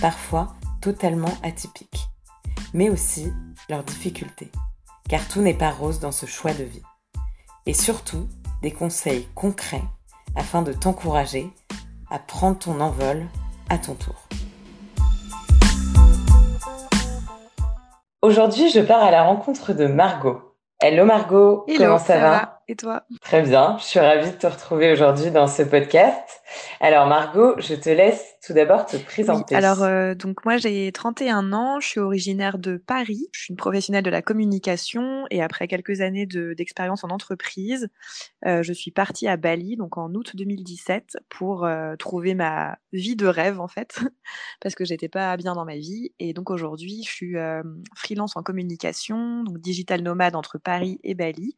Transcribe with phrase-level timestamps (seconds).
[0.00, 2.08] parfois totalement atypiques,
[2.72, 3.32] mais aussi
[3.68, 4.50] leurs difficultés,
[5.08, 6.82] car tout n'est pas rose dans ce choix de vie.
[7.66, 8.26] Et surtout,
[8.62, 9.82] des conseils concrets
[10.36, 11.50] afin de t'encourager
[12.10, 13.26] à prendre ton envol
[13.68, 14.28] à ton tour.
[18.22, 20.40] Aujourd'hui, je pars à la rencontre de Margot.
[20.80, 22.59] Hello Margot, comment ça, va?
[22.70, 26.40] Et toi Très bien, je suis ravie de te retrouver aujourd'hui dans ce podcast.
[26.80, 29.54] Alors Margot, je te laisse tout d'abord te présenter.
[29.54, 33.56] alors euh, donc moi j'ai 31 ans, je suis originaire de Paris, je suis une
[33.56, 35.26] professionnelle de la communication.
[35.30, 37.88] Et après quelques années d'expérience en entreprise,
[38.46, 43.16] euh, je suis partie à Bali donc en août 2017 pour euh, trouver ma vie
[43.16, 44.00] de rêve en fait
[44.60, 46.12] parce que j'étais pas bien dans ma vie.
[46.20, 47.34] Et donc aujourd'hui je suis
[47.96, 51.56] freelance en communication, donc digital nomade entre Paris et Bali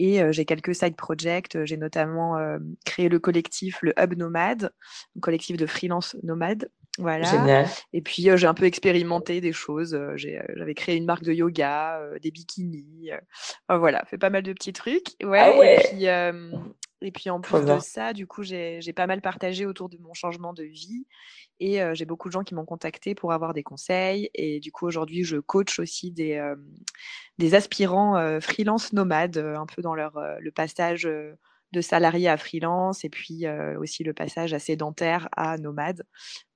[0.00, 1.64] et j'ai quelques side projects.
[1.64, 2.38] J'ai notamment
[2.84, 4.72] créé le collectif, le Hub Nomade,
[5.16, 6.70] un collectif de freelance nomade.
[6.98, 7.24] Voilà.
[7.24, 7.66] Génial.
[7.92, 9.98] Et puis j'ai un peu expérimenté des choses.
[10.16, 13.10] J'avais créé une marque de yoga, des bikinis.
[13.68, 15.08] voilà, fait pas mal de petits trucs.
[15.22, 15.38] Ouais.
[15.38, 16.06] Ah et puis
[17.02, 20.14] et puis en plus de ça, du coup, j'ai pas mal partagé autour de mon
[20.14, 21.06] changement de vie
[21.58, 24.30] et j'ai beaucoup de gens qui m'ont contacté pour avoir des conseils.
[24.34, 26.42] Et du coup, aujourd'hui, je coach aussi des,
[27.38, 31.08] des aspirants freelance nomades, un peu dans leur, le passage
[31.72, 33.44] de salarié à freelance et puis
[33.78, 36.02] aussi le passage à sédentaire à nomade.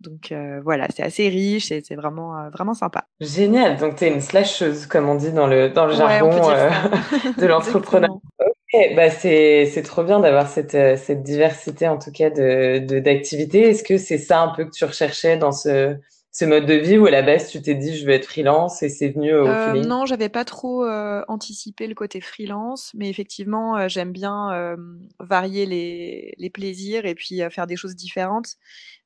[0.00, 3.06] Donc voilà, c'est assez riche et c'est vraiment, vraiment sympa.
[3.20, 3.76] Génial.
[3.76, 6.30] Donc, tu es une slasheuse, comme on dit dans le, dans le jargon
[7.38, 7.46] de
[8.74, 8.96] l'entrepreneur.
[8.96, 13.70] Bah c'est trop bien d'avoir cette, euh, cette diversité en tout cas de d'activités.
[13.70, 15.96] Est-ce que c'est ça un peu que tu recherchais dans ce,
[16.32, 18.82] ce mode de vie ou à la base tu t'es dit je vais être freelance
[18.82, 19.88] et c'est venu au euh, feeling?
[19.88, 24.76] Non, j'avais pas trop euh, anticipé le côté freelance, mais effectivement j'aime bien
[25.20, 28.56] varier les, les, plaisirs et puis faire des choses différentes.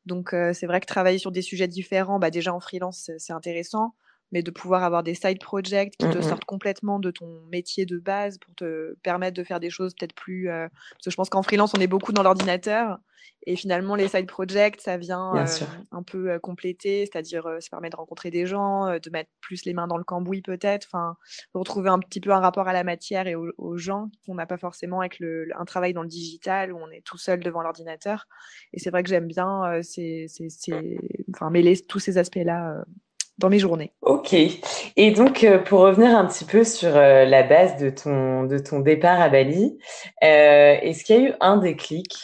[0.06, 3.94] Donc c'est vrai que travailler sur des sujets différents, bah, déjà en freelance c'est intéressant
[4.32, 7.86] mais de pouvoir avoir des side projects qui te mmh sortent complètement de ton métier
[7.86, 10.50] de base pour te permettre de faire des choses peut-être plus.
[10.50, 12.98] Euh, parce que je pense qu'en freelance, on est beaucoup dans l'ordinateur.
[13.46, 15.46] Et finalement, les side projects, ça vient euh,
[15.92, 19.72] un peu euh, compléter, c'est-à-dire ça permet de rencontrer des gens, de mettre plus les
[19.72, 21.16] mains dans le cambouis peut-être, enfin,
[21.54, 24.58] retrouver un petit peu un rapport à la matière et aux, gens qu'on n'a pas
[24.58, 28.26] forcément avec le, un travail dans le digital où on est tout seul devant l'ordinateur.
[28.72, 30.26] Et c'est vrai que j'aime bien c'est,
[31.34, 32.84] enfin, mêler tous ces aspects-là
[33.38, 33.92] dans mes journées.
[34.02, 34.34] Ok.
[34.34, 38.58] Et donc, euh, pour revenir un petit peu sur euh, la base de ton, de
[38.58, 39.78] ton départ à Bali,
[40.24, 42.18] euh, est-ce qu'il y a eu un déclic?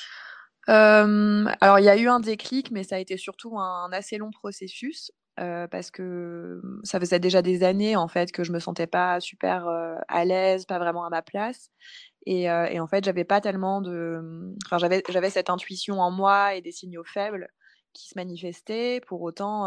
[0.67, 4.31] Alors, il y a eu un déclic, mais ça a été surtout un, assez long
[4.31, 5.13] processus.
[5.37, 9.67] parce que ça faisait déjà des années en fait que je me sentais pas super
[10.09, 11.69] à l'aise, pas vraiment à ma place,
[12.25, 16.55] et, et en fait j'avais pas tellement de, enfin j'avais j'avais cette intuition en moi
[16.55, 17.49] et des signaux faibles,
[17.95, 19.01] qui se manifestaient.
[19.07, 19.67] Pour autant,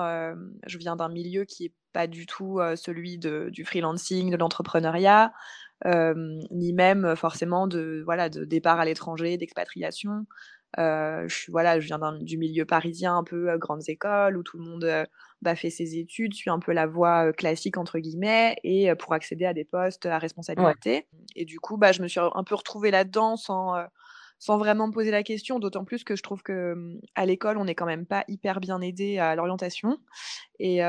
[0.65, 5.33] je viens d'un milieu qui n'est pas du tout celui de, du freelancing, de l'entrepreneuriat,
[5.85, 10.25] ni même forcément de, voilà, de départ à l'étranger, d'expatriation.
[10.77, 14.63] je, suis, voilà, je viens du milieu parisien, un peu grandes écoles, où tout le
[14.63, 15.05] monde
[15.41, 19.45] bah, fait ses études, suit un peu la voie classique, entre guillemets, et pour accéder
[19.45, 21.07] à des postes à responsabilité.
[21.35, 23.75] Et du coup, bah, je me suis un peu retrouvée là-dedans sans
[24.39, 27.57] sans vraiment me poser la question, d'autant plus que je trouve que mmh, à l'école,
[27.57, 29.97] on n'est quand même pas hyper bien aidé à l'orientation.
[30.59, 30.81] Et,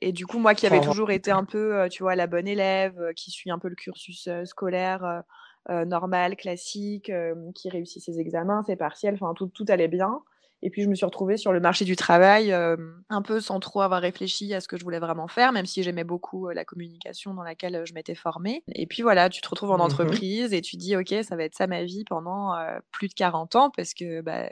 [0.00, 3.12] et, du coup, moi qui avais toujours été un peu, tu vois, la bonne élève,
[3.14, 5.22] qui suit un peu le cursus scolaire
[5.68, 7.12] normal, classique,
[7.54, 10.22] qui réussit ses examens, ses partiels, enfin tout, tout allait bien.
[10.66, 13.82] Et puis, je me suis retrouvée sur le marché du travail, un peu sans trop
[13.82, 17.34] avoir réfléchi à ce que je voulais vraiment faire, même si j'aimais beaucoup la communication
[17.34, 18.64] dans laquelle je m'étais formée.
[18.74, 21.44] Et puis voilà, tu te retrouves en mmh entreprise et tu dis, OK, ça va
[21.44, 22.52] être ça ma vie pendant
[22.90, 24.50] plus de 40 ans, parce que bah,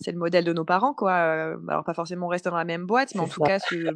[0.00, 1.14] c'est le modèle de nos parents, quoi.
[1.14, 3.90] alors, pas forcément rester dans la même boîte, mais en tout cas, ce,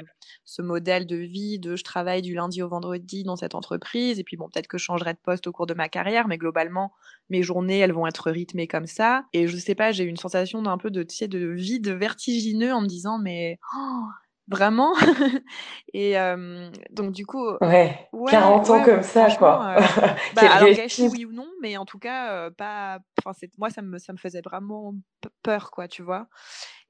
[0.46, 4.24] ce, modèle de vie de je travaille du lundi au vendredi dans cette entreprise, et
[4.24, 6.92] puis bon, peut-être que je changerai de poste au cours de ma carrière, mais globalement,
[7.28, 9.24] mes journées, elles vont être rythmées comme ça.
[9.34, 12.86] Et je sais pas, j'ai une sensation d'un peu de, de vide vertigineux en me
[12.86, 14.04] disant, mais oh,
[14.48, 14.94] vraiment?
[15.92, 16.14] Et
[16.90, 17.46] donc, du coup.
[17.60, 19.76] Ouais, 40 ans comme ça, quoi.
[20.34, 22.98] bah, alors, gâché, oui ou non, mais en tout cas, pas.
[23.24, 24.94] Enfin, moi, ça me, ça me faisait vraiment
[25.42, 26.28] peur, quoi, tu vois?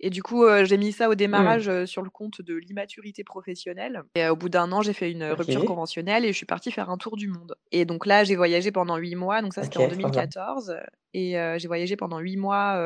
[0.00, 1.16] Et du coup, j'ai mis ça au mmh.
[1.16, 4.04] démarrage sur le compte de l'immaturité professionnelle.
[4.14, 6.90] Et au bout d'un an, j'ai fait une rupture conventionnelle et je suis partie faire
[6.90, 7.56] un tour du monde.
[7.72, 9.42] Et donc là, j'ai voyagé pendant huit mois.
[9.42, 10.76] Donc ça, c'était en 2014.
[11.14, 12.80] Et j'ai voyagé pendant huit mois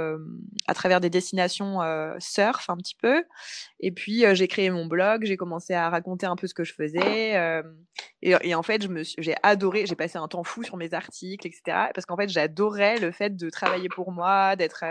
[0.66, 1.80] à travers des destinations
[2.18, 3.24] surf un petit peu.
[3.80, 5.24] Et puis, j'ai créé mon blog.
[5.24, 7.62] J'ai commencé à raconter un peu ce que je faisais.
[8.22, 8.86] Et, en fait,
[9.18, 9.86] j'ai adoré.
[9.86, 11.62] J'ai passé un temps fou sur mes articles, etc.
[11.94, 14.84] Parce qu'en fait, j'adorais le fait de travailler pour moi, d'être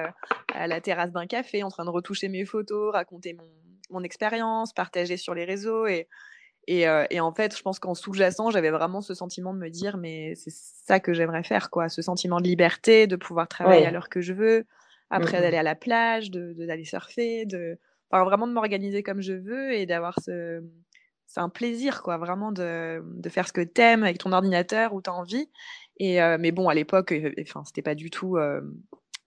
[0.54, 3.38] à la terrasse d'un café en train de retoucher mes photos, raconter
[3.90, 5.86] mon, expérience, partager sur les réseaux.
[6.68, 9.70] Et, euh, et en fait, je pense qu'en sous-jacent, j'avais vraiment ce sentiment de me
[9.70, 11.90] dire, mais c'est ça que j'aimerais faire, quoi.
[11.90, 14.66] Ce sentiment de liberté, de pouvoir travailler à l'heure que je veux,
[15.10, 17.78] après mmh d'aller à la plage, de d'aller surfer, de,
[18.10, 20.64] enfin, vraiment de m'organiser comme je veux et d'avoir ce,
[21.26, 25.02] c'est un plaisir, quoi, vraiment de, de faire ce que t'aimes avec ton ordinateur où
[25.02, 25.50] t'as envie.
[25.98, 28.62] Et euh, mais bon, à l'époque, enfin, c'était pas du tout euh,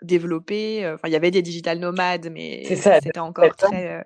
[0.04, 0.88] développé.
[0.94, 4.04] Enfin, il y avait des digital nomades, mais c'était encore très,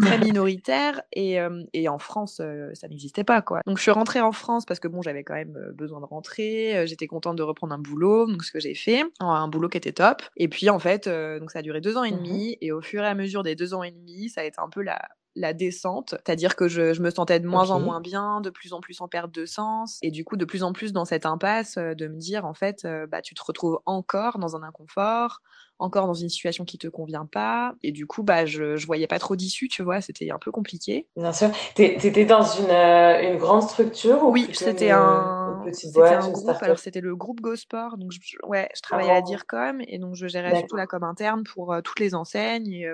[0.00, 1.02] très minoritaire.
[1.12, 1.38] Et,
[1.72, 2.40] et, en France,
[2.74, 3.60] ça n'existait pas, quoi.
[3.66, 6.86] Donc, je suis rentrée en France parce que bon, j'avais quand même besoin de rentrer.
[6.86, 9.92] J'étais contente de reprendre un boulot, donc ce que j'ai fait, un boulot qui était
[9.92, 10.22] top.
[10.36, 12.58] Et puis, en fait, donc ça a duré deux ans et mmh demi.
[12.60, 14.68] Et au fur et à mesure des deux ans et demi, ça a été un
[14.68, 15.00] peu la,
[15.36, 18.80] la descente, c'est-à-dire que je, me sentais de moins en moins bien, de plus en
[18.80, 21.76] plus en perte de sens, et du coup de plus en plus dans cette impasse
[21.78, 25.40] euh, de me dire en fait, euh, bah tu te retrouves encore dans un inconfort,
[25.78, 29.06] encore dans une situation qui te convient pas, et du coup bah je, je voyais
[29.06, 31.06] pas trop d'issue, tu vois, c'était un peu compliqué.
[31.16, 31.50] Bien sûr.
[31.74, 36.62] T'étais dans une, euh, une grande structure ou Oui, c'était un, petite boîte, un groupe.
[36.62, 39.22] Alors c'était le groupe GoSport, donc je, ouais, je travaillais à ah.
[39.22, 42.72] DIRCOM et donc je gérais surtout la com interne pour toutes les enseignes.
[42.72, 42.88] Et,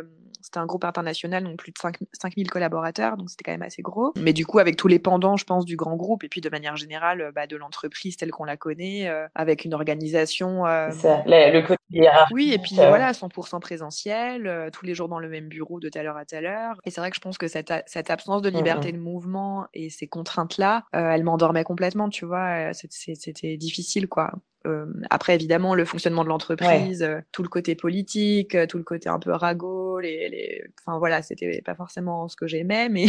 [0.46, 3.82] c'était un groupe international, donc plus de 5, 5000 collaborateurs, donc c'était quand même assez
[3.82, 4.12] gros.
[4.16, 6.48] Mais du coup, avec tous les pendants, je pense, du grand groupe, et puis de
[6.48, 10.64] manière générale, euh, bah, de l'entreprise telle qu'on la connaît, euh, avec une organisation.
[10.64, 12.34] Euh, ça, le, côté hiérarchique.
[12.34, 16.06] Oui, et puis voilà, 100% présentiel, tous les jours dans le même bureau de telle
[16.06, 16.76] heure à telle heure.
[16.84, 19.90] Et c'est vrai que je pense que cette, cette absence de liberté de mouvement et
[19.90, 22.45] ces contraintes-là, elles m'endormaient complètement, tu vois.
[22.72, 24.32] C'était difficile, quoi.
[24.66, 28.84] Euh, après, évidemment, le fonctionnement de l'entreprise, euh, tout le côté politique, euh, tout le
[28.84, 30.64] côté un peu ragot, les, les...
[30.80, 33.06] enfin voilà, c'était pas forcément ce que j'aimais, mais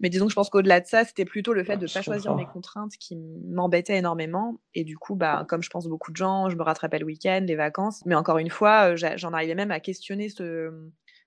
[0.00, 2.34] mais disons que je pense qu'au-delà de ça, c'était plutôt le fait de pas choisir
[2.34, 4.60] mes contraintes qui m'embêtaient énormément.
[4.74, 7.44] Et du coup, bah comme je pense beaucoup de gens, je me rattrapais le week-end,
[7.46, 8.02] les vacances.
[8.04, 10.70] Mais encore une fois, j'en arrivais même à questionner ce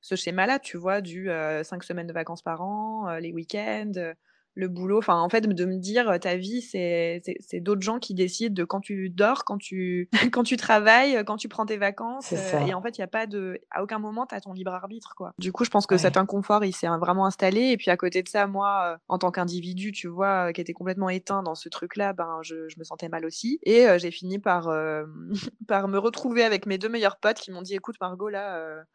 [0.02, 1.30] ce schéma-là, tu vois, du
[1.64, 4.14] cinq semaines de vacances par an, les week-ends
[4.56, 4.98] le boulot.
[4.98, 7.22] Enfin, en fait, de me dire, ta vie, c'est
[7.60, 11.48] d'autres gens qui décident de quand tu dors, quand tu, quand tu travailles, quand tu
[11.48, 12.32] prends tes vacances.
[12.32, 14.74] et en fait, il y a pas de, à aucun moment, tu as ton libre
[14.74, 15.34] arbitre, quoi.
[15.38, 17.72] Du coup, je pense que cet inconfort, il s'est vraiment installé.
[17.72, 21.10] Et puis, à côté de ça, moi, en tant qu'individu, tu vois, qui était complètement
[21.10, 23.60] éteint dans ce truc-là, ben, je, je, me sentais mal aussi.
[23.64, 24.70] Et j'ai fini par,
[25.68, 28.86] par me retrouver avec mes deux meilleurs potes qui m'ont dit, écoute, Margot, là,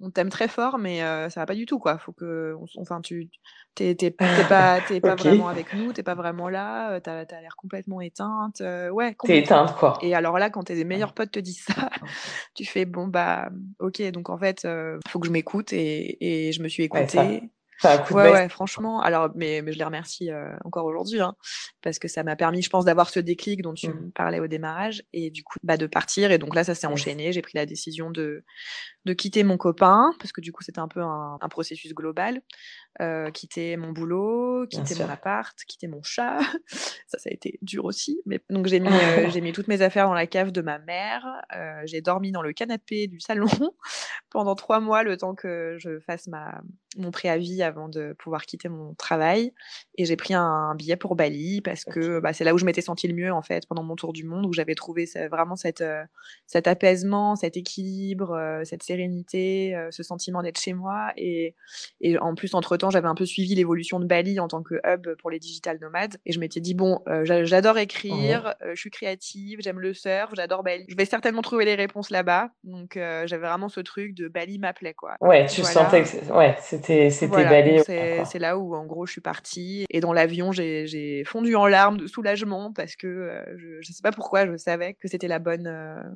[0.00, 1.98] on t'aime très fort, mais ça va pas du tout, quoi.
[1.98, 3.28] Faut que, enfin, tu,
[3.74, 8.00] t'es, pas, t'es pas vraiment avec nous, t'es pas vraiment là, t'as, as l'air complètement
[8.00, 8.60] éteinte,
[8.92, 9.16] ouais.
[9.24, 9.98] T'es éteinte, quoi.
[10.02, 11.90] Et alors là, quand tes meilleurs potes te disent ça,
[12.54, 14.66] tu fais bon bah, ok, donc en fait,
[15.08, 17.50] faut que je m'écoute et, et je me suis écoutée ouais,
[18.10, 19.00] ouais, franchement.
[19.00, 21.34] Alors, mais, mais je les remercie euh, encore aujourd'hui, hein,
[21.82, 24.00] parce que ça m'a permis, je pense, d'avoir ce déclic dont tu mmh.
[24.06, 26.30] me parlais au démarrage, et du coup, bah, de partir.
[26.32, 27.32] Et donc là, ça s'est enchaîné.
[27.32, 28.44] J'ai pris la décision de,
[29.04, 32.40] de quitter mon copain, parce que du coup, c'était un peu un, un processus global.
[33.00, 36.40] Euh, quitter mon boulot, quitter mon appart, quitter mon chat.
[37.06, 38.20] ça, ça a été dur aussi.
[38.26, 40.80] Mais donc j'ai mis, euh, j'ai mis toutes mes affaires dans la cave de ma
[40.80, 41.24] mère.
[41.84, 43.46] J'ai dormi dans le canapé du salon
[44.30, 46.60] pendant trois mois, le temps que je fasse ma
[46.96, 49.52] mon préavis avant de pouvoir quitter mon travail.
[49.96, 52.80] Et j'ai pris un, billet pour Bali parce que bah, c'est là où je m'étais
[52.80, 55.84] sentie le mieux en fait pendant mon tour du monde, où j'avais trouvé vraiment cette,
[56.46, 61.12] cet apaisement, cet équilibre, cette sérénité, ce sentiment d'être chez moi.
[61.16, 61.54] Et,
[62.00, 64.74] et en plus entre temps j'avais un peu suivi l'évolution de Bali en tant que
[64.84, 66.16] hub pour les digital nomades.
[66.26, 70.30] Et je m'étais dit, bon, euh, j'adore écrire, euh, je suis créative, j'aime le surf,
[70.34, 70.84] j'adore Bali.
[70.88, 72.50] Je vais certainement trouver les réponses là-bas.
[72.64, 75.16] Donc, euh, j'avais vraiment ce truc de Bali m'appelait, quoi.
[75.20, 77.80] Ouais, tu sentais que ouais, c'était Bali.
[77.86, 79.84] C'est là où, en gros, je suis partie.
[79.90, 84.12] Et dans l'avion, j'ai fondu en larmes de soulagement parce que je, je sais pas
[84.12, 85.68] pourquoi, je savais que c'était la bonne,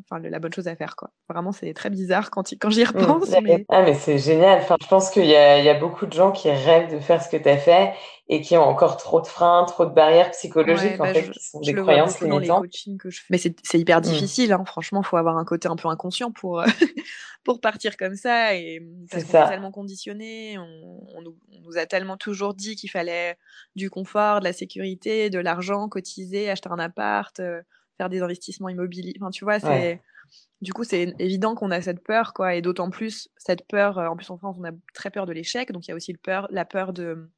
[0.04, 1.10] enfin, la bonne chose à faire, quoi.
[1.28, 2.86] Vraiment, c'est très bizarre quand, quand j'y mmh.
[2.86, 3.34] repense.
[3.42, 3.64] mais...
[3.68, 4.60] Ah, mais c'est génial.
[4.60, 5.34] Enfin, je pense qu'il y, y,
[5.68, 7.92] a beaucoup de gens qui rêvent de faire ce que tu as fait
[8.28, 11.40] et qui ont encore trop de freins, trop de barrières psychologiques en bah, fait, qui
[11.40, 12.66] sont des croyances limitantes.
[12.98, 13.20] Que je.
[13.30, 14.02] Mais c'est hyper mmh.
[14.02, 14.64] difficile, hein.
[14.64, 16.66] franchement, il faut avoir un côté un peu inconscient pour, euh,
[17.44, 18.54] pour partir comme ça.
[18.54, 22.90] Et, parce qu'on est tellement conditionné, on, nous, on, nous, a tellement toujours dit qu'il
[22.90, 23.36] fallait
[23.74, 27.60] du confort, de la sécurité, de l'argent, cotiser, acheter un appart, euh,
[27.98, 29.14] faire des investissements immobiliers.
[29.20, 30.00] Enfin, tu vois, c'est
[30.62, 33.98] du coup, c'est évident qu'on a cette peur, quoi, et d'autant plus cette peur.
[33.98, 36.12] en plus, en France, on a très peur de l'échec, donc il y a aussi
[36.12, 37.28] le peur, la peur de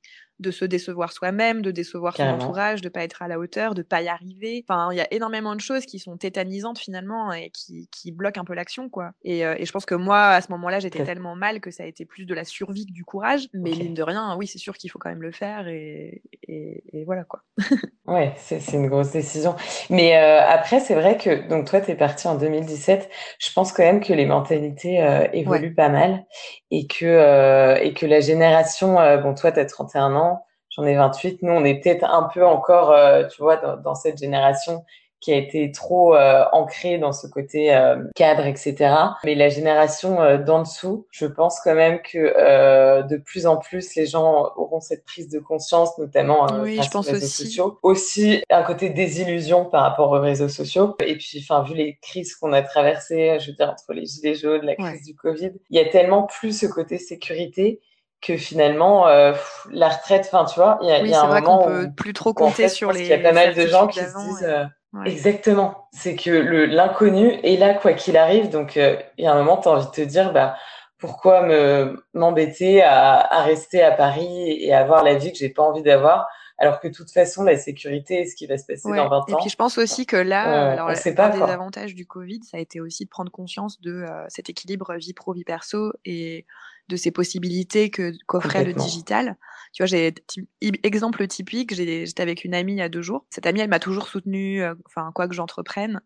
[0.41, 3.83] de se décevoir soi-même, de décevoir son entourage, de pas être à la hauteur, de
[3.83, 4.65] pas y arriver.
[4.69, 8.41] Enfin, il y a énormément de choses qui sont tétanisantes finalement et qui, qui bloquent
[8.41, 9.13] un peu l'action, quoi.
[9.23, 11.85] Et, euh, et, je pense que moi, à ce moment-là, j'étais tellement mal que ça
[11.85, 13.49] a été plus de la survie que du courage.
[13.55, 17.05] Mais mine de rien, oui, c'est sûr qu'il faut quand même le faire et, et,
[17.05, 17.43] voilà, quoi.
[18.07, 19.55] ouais, c'est une grosse décision.
[19.89, 23.09] Mais euh, après, c'est vrai que donc toi, tu es parti en 2017.
[23.39, 26.25] Je pense quand même que les mentalités euh, évoluent pas mal
[26.73, 30.34] et que, et que la génération, bon, toi, tu as 31 ans
[30.75, 31.43] j'en ai 28.
[31.43, 34.85] Nous, on est peut-être un peu encore, euh, tu vois, dans, cette génération
[35.21, 38.95] qui a été trop euh, ancrée dans ce côté euh, cadre, etc.
[39.25, 44.05] Mais la génération d'en dessous, je pense quand même que de plus en plus, les
[44.05, 47.45] gens auront cette prise de conscience, notamment oui, je pense aux réseaux aussi.
[47.45, 47.79] sociaux.
[47.83, 50.95] Aussi, un côté désillusion par rapport aux réseaux sociaux.
[51.01, 54.35] Et puis, enfin, vu les crises qu'on a traversées, je veux dire, entre les gilets
[54.35, 57.81] jaunes, la crise du Covid, il y a tellement plus ce côté sécurité
[58.25, 59.35] que finalement euh,
[59.71, 61.91] la retraite enfin tu vois il y a, oui, y a un vrai moment peut
[61.95, 64.47] plus trop compter sur les il y a pas mal de gens qui se disent
[64.49, 64.65] euh,
[65.05, 69.39] exactement c'est que l'inconnu est là quoi qu'il arrive donc euh, il y a un
[69.39, 70.57] moment tu as envie de te dire bah
[70.99, 75.63] pourquoi me m'embêter à, à, rester à Paris et avoir la vie que j'ai pas
[75.63, 76.27] envie d'avoir
[76.57, 79.17] alors que de toute façon la sécurité est ce qui va se passer dans 20
[79.19, 79.25] ans.
[79.29, 82.61] Et puis je pense aussi que là, alors, un des avantages du Covid, ça a
[82.61, 86.47] été aussi de prendre conscience de cet équilibre vie pro vie perso et
[86.89, 89.37] de ces possibilités que qu'offrait le digital.
[89.73, 90.15] Tu vois, j'ai
[90.83, 93.27] exemple typique, j'étais avec une amie il y a deux jours.
[93.31, 96.01] Cette amie, elle m'a toujours soutenue, euh, enfin quoi que j'entreprenne.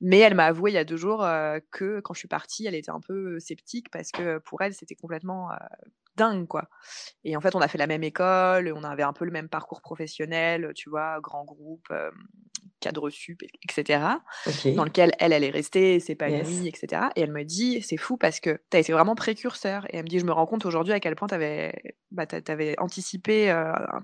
[0.00, 2.66] Mais elle m'a avoué il y a deux jours euh, que quand je suis partie,
[2.66, 5.56] elle était un peu sceptique parce que pour elle, c'était complètement euh,
[6.16, 6.68] dingue, quoi.
[7.24, 9.48] Et en fait, on a fait la même école, on avait un peu le même
[9.48, 11.88] parcours professionnel, tu vois, grand groupe,
[12.80, 14.02] cadre sup, etc.
[14.74, 16.64] Dans lequel elle, elle est restée, c'est pas yes.
[16.64, 17.02] etc.
[17.14, 19.86] Et elle me dit, c'est fou parce que tu as été vraiment précurseur.
[19.90, 22.24] Et elle me dit, je me rends compte aujourd'hui à quel point tu avais, bah,
[22.48, 23.54] avais, anticipé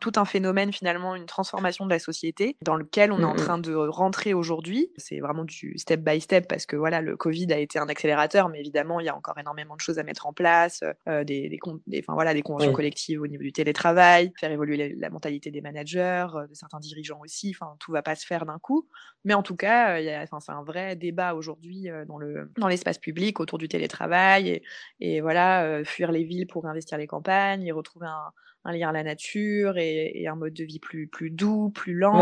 [0.01, 3.59] tout un phénomène, finalement, une transformation de la société dans lequel on est en train
[3.59, 4.93] de rentrer aujourd'hui.
[4.97, 8.49] C'est vraiment du step by step parce que voilà, le Covid a été un accélérateur,
[8.49, 11.59] mais évidemment, il y a encore énormément de choses à mettre en place, des, des,
[11.87, 15.61] des, enfin, voilà, des conventions collectives au niveau du télétravail, faire évoluer la, mentalité des
[15.61, 17.55] managers, de certains dirigeants aussi.
[17.55, 18.89] Enfin, tout va pas se faire d'un coup.
[19.25, 23.59] Mais en tout cas, c'est un vrai débat aujourd'hui dans le dans l'espace public autour
[23.59, 24.63] du télétravail et,
[25.01, 28.33] et voilà, fuir les villes pour investir les campagnes et retrouver un,
[28.67, 32.17] un lien à la nature et, un mode de vie plus, plus doux, plus lent.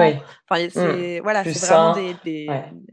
[0.48, 0.70] Enfin, mmh.
[0.70, 2.46] c'est voilà, c'est vraiment des,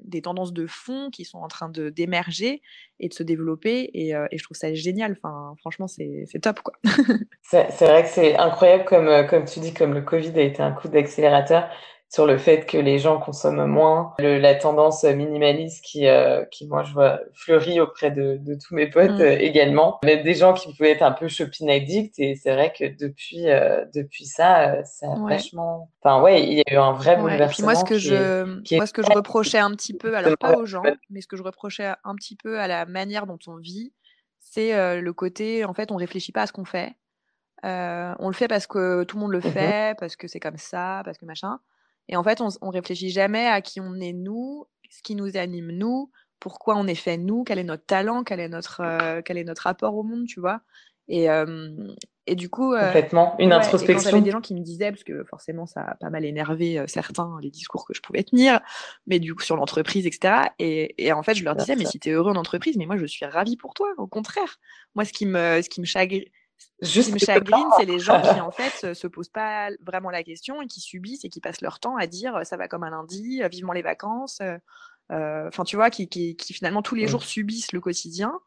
[0.04, 2.62] des, tendances de fond qui sont en train de d'émerger
[3.00, 5.18] et de se développer et, et, je trouve ça génial.
[5.22, 6.74] Enfin, franchement, c'est top quoi.
[7.42, 10.72] c'est vrai que c'est incroyable comme comme tu dis, comme le Covid a été un
[10.72, 11.70] coup d'accélérateur
[12.14, 16.68] sur le fait que les gens consomment moins, le, la tendance minimaliste qui, euh, qui,
[16.68, 19.22] moi, je vois fleurir auprès de, de tous mes potes mm.
[19.22, 22.74] euh, également, mais des gens qui pouvaient être un peu shopping addict, et c'est vrai
[22.78, 25.90] que depuis, euh, depuis ça, euh, ça a vachement...
[26.02, 27.46] Enfin, ouais, il y a eu un vrai bouleversement.
[27.46, 30.38] Et puis moi, ce que, je, moi, ce que je reprochais un petit peu, alors
[30.38, 33.40] pas aux gens, mais ce que je reprochais un petit peu à la manière dont
[33.48, 33.94] on vit,
[34.42, 36.94] c'est le côté, en fait, on réfléchit pas à ce qu'on fait.
[37.64, 39.54] on le fait parce que tout le monde le mm-hmm.
[39.54, 41.58] fait, parce que c'est comme ça, parce que machin.
[42.10, 45.38] Et en fait, on, on réfléchit jamais à qui on est nous, ce qui nous
[45.38, 49.22] anime nous, pourquoi on est fait nous, quel est notre talent, quel est notre, euh,
[49.24, 50.62] quel est notre rapport au monde, tu vois.
[51.08, 51.28] Et,
[52.28, 52.74] et du coup.
[52.74, 53.36] Euh, Complètement.
[53.40, 54.10] Une introspection.
[54.10, 56.80] Et j'avais des gens qui me disaient, parce que forcément, ça a pas mal énervé
[56.80, 58.62] euh, certains, les discours que je pouvais tenir,
[59.08, 60.50] mais du coup, sur l'entreprise, etc.
[60.60, 62.86] Et, et, en fait, je leur disais, mais si tu es heureux en entreprise, mais
[62.86, 64.58] moi, je suis ravie pour toi, au contraire.
[64.96, 66.24] Moi, ce qui me, ce qui me chagrine
[66.82, 70.24] ce qui me chagrine, c'est les gens qui en fait se posent pas vraiment la
[70.24, 72.90] question et qui subissent et qui passent leur temps à dire ça va comme un
[72.90, 74.40] lundi, vivement les vacances.
[75.12, 78.40] Euh, enfin, tu vois, qui, qui, qui, finalement tous les jours subissent le quotidien,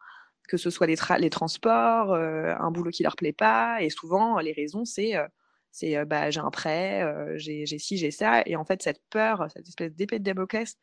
[0.49, 4.38] que ce soit les, les transports, euh, un boulot qui leur plaît pas, et souvent
[4.38, 5.26] les raisons c'est euh,
[5.71, 7.02] c'est bah j'ai un prêt,
[7.37, 10.78] j'ai ci, j'ai ça, et en fait cette peur, cette espèce d'épée de Damoclès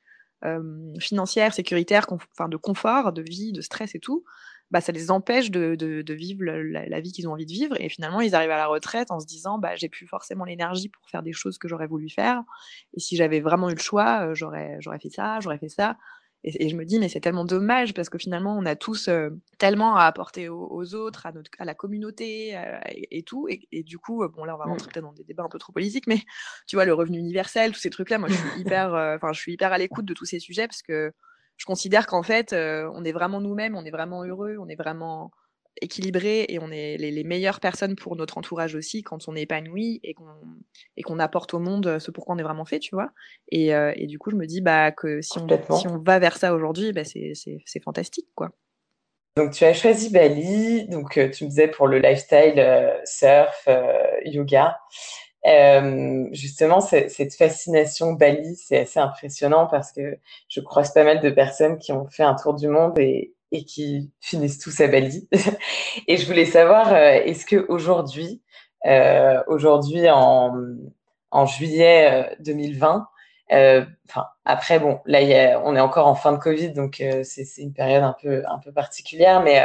[1.00, 4.26] financière, sécuritaire, enfin de confort, de vie, de stress et tout,
[4.72, 7.52] bah, ça les empêche de, de, de vivre la, la vie qu'ils ont envie de
[7.52, 7.80] vivre.
[7.80, 10.90] Et finalement, ils arrivent à la retraite en se disant, bah, j'ai plus forcément l'énergie
[10.90, 12.42] pour faire des choses que j'aurais voulu faire.
[12.94, 15.98] Et si j'avais vraiment eu le choix, euh, j'aurais, j'aurais fait ça, j'aurais fait ça.
[16.44, 19.10] Et, et, je me dis, mais c'est tellement dommage parce que finalement, on a tous
[19.10, 23.48] euh, tellement à apporter aux, autres, à, notre, à la communauté euh, et, tout.
[23.50, 25.60] Et, et, du coup, bon, là, on va rentrer peut-être dans des débats un peu
[25.60, 26.22] trop politiques, mais
[26.66, 29.54] tu vois, le revenu universel, tous ces trucs-là, moi, je suis hyper, enfin, je suis
[29.54, 31.14] hyper à l'écoute de tous ces sujets parce que
[31.62, 34.76] je considère qu'en fait, euh, on est vraiment nous-mêmes, on est vraiment heureux, on est
[34.76, 35.30] vraiment
[35.80, 40.00] équilibré et on est les, meilleures personnes pour notre entourage aussi quand on est épanoui
[40.04, 40.26] et qu'on
[40.98, 43.12] et qu'on apporte au monde ce pour quoi on est vraiment fait, tu vois.
[43.52, 46.36] Et, et du coup, je me dis bah que si on, si on va vers
[46.36, 48.50] ça aujourd'hui, bah, c'est fantastique, quoi.
[49.38, 50.88] Donc, tu as choisi Bali.
[50.88, 52.60] Donc, tu me disais pour le lifestyle,
[53.06, 53.70] surf,
[54.26, 54.80] yoga.
[55.48, 60.18] Euh, justement, cette fascination Bali, c'est assez impressionnant parce que
[60.48, 63.34] je croise pas mal de personnes qui ont fait un tour du monde et,
[63.68, 65.28] qui finissent tous à Bali.
[66.08, 68.42] et je voulais savoir, euh, est-ce que aujourd'hui,
[68.86, 70.54] euh, aujourd'hui en,
[71.46, 73.08] juillet 2020,
[73.54, 77.74] euh, enfin après bon, là on est encore en fin de Covid, donc c'est une
[77.74, 79.62] période un peu un peu particulière, mais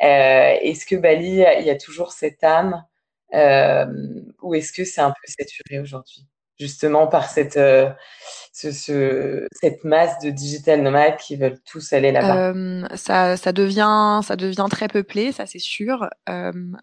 [0.00, 2.84] est-ce que Bali, il y a toujours cette âme
[3.32, 6.26] ou est-ce que c'est un peu saturé aujourd'hui?
[6.58, 7.90] Justement par cette, euh,
[8.52, 14.20] ce, cette masse de digital nomades qui veulent tous aller là-bas euh, ça, ça, devient,
[14.22, 16.08] ça devient très peuplé, ça c'est sûr.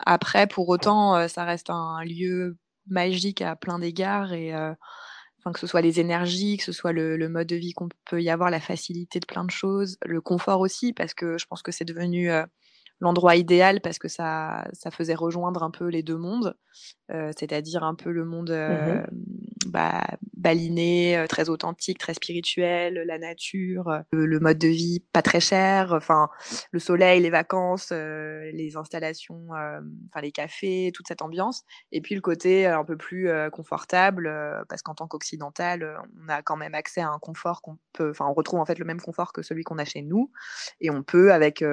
[0.05, 2.55] après, pour autant, ça reste un lieu
[2.87, 4.53] magique à plein d'égards et
[5.51, 8.29] que ce soit les énergies, que ce soit le mode de vie qu'on peut y
[8.29, 11.71] avoir, la facilité de plein de choses, le confort aussi, parce que je pense que
[11.71, 12.29] c'est devenu
[13.03, 16.55] l'endroit idéal parce que ça, ça faisait rejoindre un peu les deux mondes,
[17.11, 19.03] euh, c'est-à-dire un peu le monde mmh
[19.67, 20.05] bah,
[20.35, 25.93] baliné, euh, très authentique, très spirituel, la nature, le, mode de vie pas très cher,
[25.93, 26.29] enfin
[26.71, 32.21] le soleil, les vacances, les installations, enfin les cafés, toute cette ambiance, et puis le
[32.21, 34.31] côté un peu plus confortable
[34.67, 38.25] parce qu'en tant qu'occidental, on a quand même accès à un confort qu'on peut, enfin
[38.27, 40.31] on retrouve en fait le même confort que celui qu'on a chez nous,
[40.81, 41.63] et on peut avec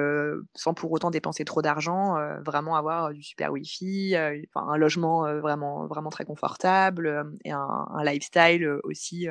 [0.55, 6.09] sans pour autant dépenser trop d'argent, vraiment avoir du super wifi, un logement vraiment, vraiment
[6.09, 9.27] très confortable et un, un lifestyle aussi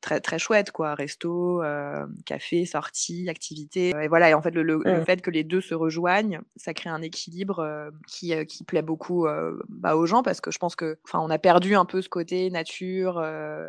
[0.00, 0.94] très très chouette quoi.
[0.94, 4.30] Resto euh, café sortie activité et voilà.
[4.30, 5.04] Et en fait le, le, mmh.
[5.04, 8.82] fait que les deux se rejoignent ça crée un équilibre euh, qui, euh, qui plaît
[8.82, 9.26] beaucoup
[9.68, 12.08] bah, aux gens parce que je pense que enfin on a perdu un peu ce
[12.08, 13.24] côté nature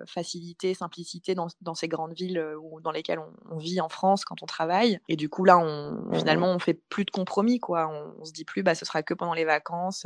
[0.07, 3.19] facilité simplicité dans, dans, ces grandes villes où, dans lesquelles
[3.49, 4.99] on, vit en France quand on travaille.
[5.09, 6.15] Et du coup là on mmh.
[6.15, 7.89] finalement on fait plus de compromis quoi.
[8.19, 10.05] On, se dit plus bah ce sera que pendant les vacances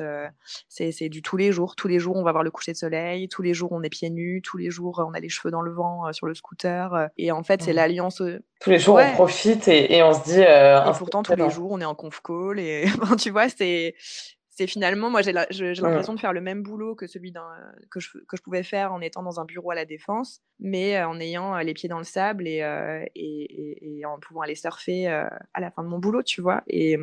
[0.70, 1.76] c'est du tous les jours.
[1.76, 3.28] Tous les jours on va voir le coucher de soleil.
[3.28, 4.42] Tous les jours on est pieds nus.
[4.42, 6.94] Tous les jours on a les cheveux dans le vent sur le scooter.
[6.94, 7.76] Euh, et en fait, c'est mmh.
[7.76, 8.22] l'alliance.
[8.22, 10.40] Euh, tous les jours, on profite et, on se dit.
[10.40, 12.60] Euh, et pourtant, tous les jours, on est en conf call.
[12.60, 12.86] Et
[13.20, 13.96] tu vois, c'est
[14.56, 17.34] c'est finalement, moi j'ai l'impression de faire le même boulot que celui
[17.90, 21.04] que je, que je pouvais faire en étant dans un bureau à la défense, mais
[21.04, 22.64] en ayant les pieds dans le sable et,
[23.16, 26.64] et, et, en pouvant aller surfer à la fin de mon boulot, tu vois.
[26.68, 26.98] Et,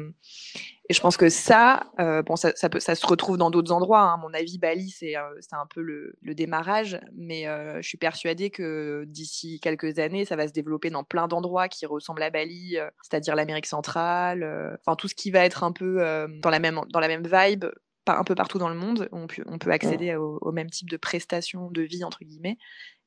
[0.91, 3.71] et je pense que ça, euh, bon, ça, ça, peut, ça, se retrouve dans d'autres
[3.71, 4.01] endroits.
[4.01, 4.15] Hein.
[4.15, 7.97] À mon avis, Bali, c'est euh, un peu le, le démarrage, mais euh, je suis
[7.97, 12.31] persuadée que d'ici quelques années, ça va se développer dans plein d'endroits qui ressemblent à
[12.31, 16.03] Bali, euh, c'est-à-dire l'Amérique centrale, euh, enfin tout ce qui va être un peu
[16.43, 17.67] dans, la même, dans la même vibe,
[18.09, 19.09] un peu partout dans le monde.
[19.13, 22.59] On peut, on peut accéder au, au, même type de prestations de vie, entre guillemets.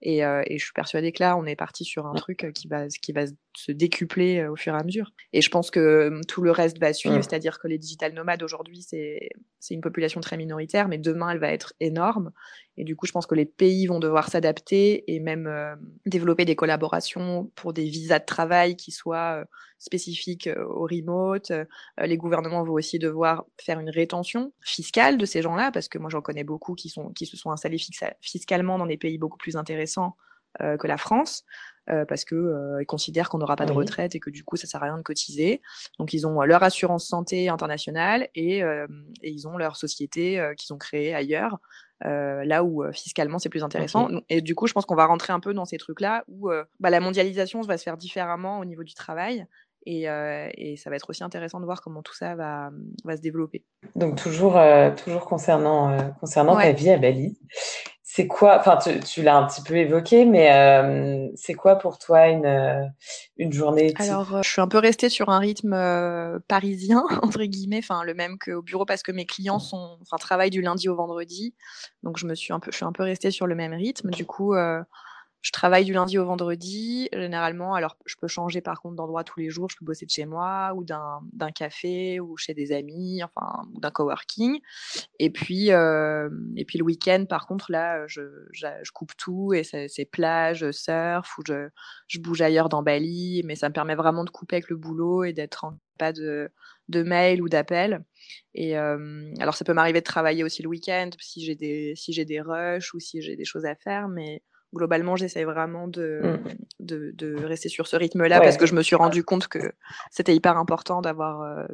[0.06, 2.68] Et, euh, et, je suis persuadée que là, on est parti sur un truc qui
[2.68, 3.24] va, qui va
[3.56, 5.12] se décupler euh, au fur et à mesure.
[5.32, 8.44] Et je pense que hum, tout le reste va suivre, c'est-à-dire que les digital nomades
[8.44, 9.30] aujourd'hui, c'est
[9.74, 12.32] une population très minoritaire, mais demain, elle va être énorme.
[12.78, 16.44] Et du coup, je pense que les pays vont devoir s'adapter et même euh, développer
[16.44, 19.46] des collaborations pour des visas de travail qui soient euh,
[19.78, 21.52] spécifiques euh, au remote.
[22.00, 26.10] les gouvernements vont aussi devoir faire une rétention fiscale de ces gens-là, parce que moi,
[26.10, 27.78] j'en connais beaucoup qui, sont, qui se sont installés
[28.22, 29.93] fiscalement dans des pays beaucoup plus intéressants
[30.60, 31.44] que la France.
[31.90, 34.56] Euh, parce que euh, ils considèrent qu'on n'aura pas de retraite et que du coup
[34.56, 35.62] ça sert à rien de cotiser.
[36.00, 40.78] Donc ils ont leur assurance santé internationale et, et ils ont leur société qu'ils ont
[40.78, 41.60] créée ailleurs
[42.06, 44.10] euh, là où euh, fiscalement c'est plus intéressant.
[44.30, 46.66] Et du coup, je pense qu'on va rentrer un peu dans ces trucs-là où euh,
[46.80, 49.46] bah, la mondialisation va se faire différemment au niveau du travail.
[49.86, 52.72] Et, et, ça va être aussi intéressant de voir comment tout ça va,
[53.04, 53.66] va se développer.
[53.98, 54.58] Donc toujours,
[54.96, 57.38] toujours concernant, concernant ta vie à Bali,
[58.16, 62.28] c'est quoi, enfin tu, l'as un petit peu évoqué, mais euh, c'est quoi pour toi
[62.28, 62.86] une, euh,
[63.38, 65.76] une journée Alors, euh, je suis un peu restée sur un rythme
[66.48, 70.52] parisien, entre guillemets, enfin le même qu'au bureau parce que mes clients sont, enfin, travaillent
[70.52, 71.56] du lundi au vendredi.
[72.04, 74.12] Donc je me suis un peu, je suis un peu restée sur le même rythme.
[74.12, 74.54] Du coup,
[75.44, 77.76] je travaille du lundi au vendredi, généralement.
[77.76, 79.70] Alors, je peux changer par contre d'endroit tous les jours.
[79.70, 83.82] Je peux bosser de chez moi ou d'un café ou chez des amis, enfin, ou
[83.82, 84.62] d'un coworking.
[85.20, 88.22] Et puis, euh, et puis le week-end, par contre, là, je,
[88.54, 91.68] je, coupe tout et c'est plage, surf ou je,
[92.08, 93.42] je bouge ailleurs dans Bali.
[93.44, 96.50] Mais ça me permet vraiment de couper avec le boulot et d'être en pas de,
[96.88, 98.06] de mail ou d'appel.
[98.56, 102.14] Et euh, alors, ça peut m'arriver de travailler aussi le week-end si j'ai des, si
[102.24, 104.42] des rushs ou si j'ai des choses à faire, mais
[104.74, 106.86] globalement, j'essaie vraiment de, mmh.
[106.86, 109.74] de, de, rester sur ce rythme-là parce que je me suis rendu compte que
[110.12, 111.66] c'était hyper important d'avoir euh,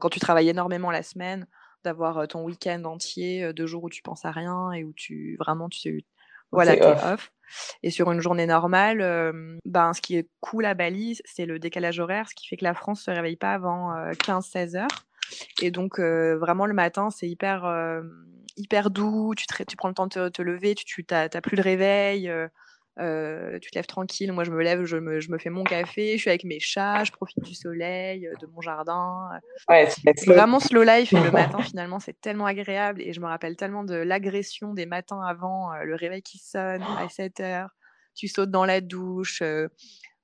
[0.00, 1.46] quand tu travailles énormément la semaine,
[1.84, 5.68] d'avoir ton week-end entier, deux jours où tu penses à rien et où tu vraiment
[5.68, 6.04] tu sais,
[6.50, 7.04] voilà, t'es off.
[7.04, 7.32] off.
[7.82, 8.98] Et sur une journée normale,
[9.64, 12.64] ben, ce qui est cool à Bali, c'est le décalage horaire, ce qui fait que
[12.64, 14.88] la France se réveille pas avant 15-16 heures.
[15.62, 17.64] Et donc, vraiment, le matin, c'est hyper,
[18.58, 19.34] hyper doux.
[19.36, 22.30] Tu, tu, prends le temps de te, lever, tu n'as plus de réveil.
[23.00, 24.32] Euh, tu te lèves tranquille.
[24.32, 26.58] Moi, je me lève, je me, je me, fais mon café, je suis avec mes
[26.58, 29.28] chats, je profite du soleil, euh, de mon jardin.
[29.68, 31.12] Ouais, c'est vraiment slow life.
[31.12, 33.00] Et le matin, finalement, c'est tellement agréable.
[33.02, 36.82] Et je me rappelle tellement de l'agression des matins avant, euh, le réveil qui sonne
[36.98, 37.70] à 7 heures.
[38.16, 39.44] Tu sautes dans la douche,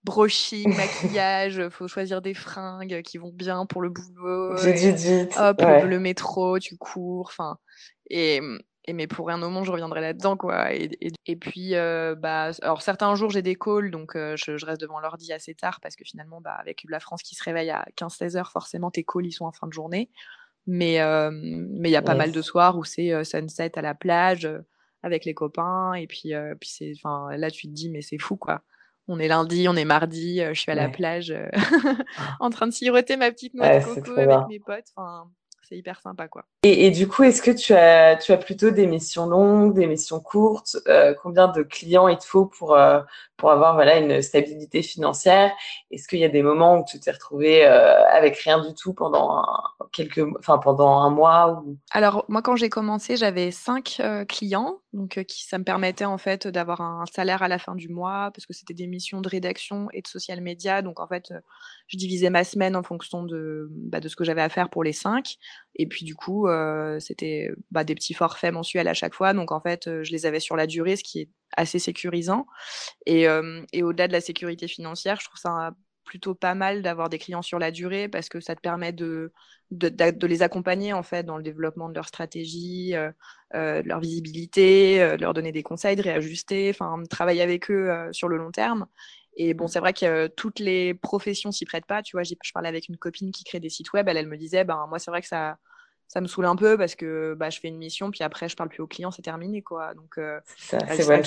[0.02, 4.56] brushing, maquillage, faut choisir des fringues qui vont bien pour le boulot.
[5.38, 7.28] Hop, le métro, tu cours.
[7.28, 7.56] Enfin,
[8.10, 8.40] et
[8.86, 10.74] et mais pour rien au monde, je reviendrai là-dedans, quoi.
[10.74, 10.90] Et,
[11.24, 15.00] et, puis, euh, bah, alors certains jours, j'ai des calls, donc euh, je, reste devant
[15.00, 18.36] l'ordi assez tard parce que finalement, bah, avec la France qui se réveille à 15-16
[18.36, 20.10] heures, forcément, tes calls, ils sont en fin de journée.
[20.66, 23.94] Mais euh, mais il y a pas mal de soirs où c'est sunset à la
[23.94, 24.48] plage
[25.02, 25.94] avec les copains.
[25.94, 28.62] Et puis, puis c'est, enfin, là, tu te dis, mais c'est fou, quoi.
[29.08, 31.34] On est lundi, on est mardi, je suis à la plage
[32.40, 34.88] en train de siroter ma petite noix de coco avec mes potes.
[34.96, 35.30] Enfin,
[35.62, 36.44] c'est hyper sympa quoi.
[36.66, 41.12] Et, du coup, est-ce que tu as, plutôt des missions longues, des missions courtes euh,
[41.22, 43.03] Combien de clients il te faut pour, euh,
[43.37, 45.53] pour avoir voilà, une stabilité financière?
[45.90, 48.94] Est-ce qu'il y a des moments où tu t'es retrouvé euh, avec rien du tout
[48.94, 51.62] pendant un, quelques, enfin, pendant un mois.
[51.90, 56.46] Alors, moi, quand j'ai commencé, j'avais cinq clients, donc qui, ça me permettait en fait
[56.46, 59.88] d'avoir un salaire à la fin du mois, parce que c'était des missions de rédaction
[59.92, 60.81] et de social media.
[60.81, 61.31] Donc, en fait,
[61.88, 64.83] je divisais ma semaine en fonction de, bah, de ce que j'avais à faire pour
[64.83, 65.37] les cinq.
[65.76, 69.32] Et puis du coup, euh, c'était bah, des petits forfaits mensuels à chaque fois.
[69.32, 72.46] Donc en fait, euh, je les avais sur la durée, ce qui est assez sécurisant.
[73.06, 75.72] Et, euh, et au-delà de la sécurité financière, je trouve ça
[76.04, 79.32] plutôt pas mal d'avoir des clients sur la durée parce que ça te permet de,
[79.70, 85.32] les accompagner en fait dans le développement de leur stratégie, de leur visibilité, de leur
[85.32, 88.87] donner des conseils, de réajuster, enfin travailler avec eux sur le long terme.
[89.36, 92.02] Et bon, c'est vrai que toutes les professions s'y prêtent pas.
[92.02, 94.08] Tu vois, je parlais avec une copine qui crée des sites web.
[94.08, 95.58] Elle, elle me disait, ben moi, c'est vrai que ça,
[96.08, 98.56] ça me saoule un peu parce que bah, je fais une mission, puis après, je
[98.56, 99.94] parle plus aux clients, c'est terminé, quoi.
[99.94, 100.18] Donc,
[100.56, 101.24] c'est one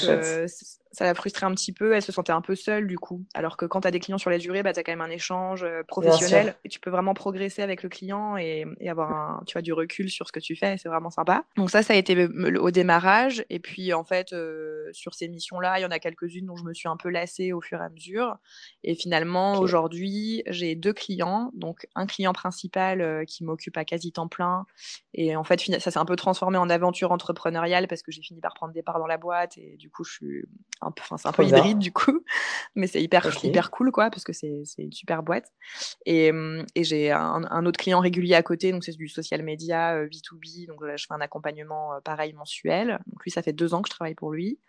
[0.97, 1.93] ça l'a frustré un petit peu.
[1.93, 3.23] Elle se sentait un peu seule du coup.
[3.35, 5.01] Alors que quand tu as des clients sur la durée, bah, tu as quand même
[5.01, 9.43] un échange euh, professionnel et tu peux vraiment progresser avec le client et, avoir un,
[9.45, 10.77] tu vois, du recul sur ce que tu fais.
[10.79, 11.43] C'est vraiment sympa.
[11.55, 12.27] Donc ça, ça a été
[12.59, 13.45] au démarrage.
[13.51, 16.63] Et puis en fait, euh, sur ces missions-là, il y en a quelques-unes dont je
[16.63, 18.37] me suis un peu lassée au fur et à mesure.
[18.83, 21.51] Et finalement, aujourd'hui, j'ai deux clients.
[21.53, 24.65] Donc un client principal euh, qui m'occupe à quasi temps plein.
[25.13, 28.41] Et en fait, ça s'est un peu transformé en aventure entrepreneuriale parce que j'ai fini
[28.41, 30.45] par prendre des parts dans la boîte et du coup, je suis
[30.87, 32.16] un peu, c'est un peu hybride du coup,
[32.75, 35.51] mais c'est hyper, hyper cool quoi, parce que c'est une super boîte.
[36.05, 40.05] Et, mmh, et j'ai un, autre client régulier à côté, donc c'est du social media
[40.05, 42.99] B2B, donc là je fais un accompagnement pareil mensuel.
[43.07, 44.59] Donc lui, ça fait deux ans que je travaille pour lui.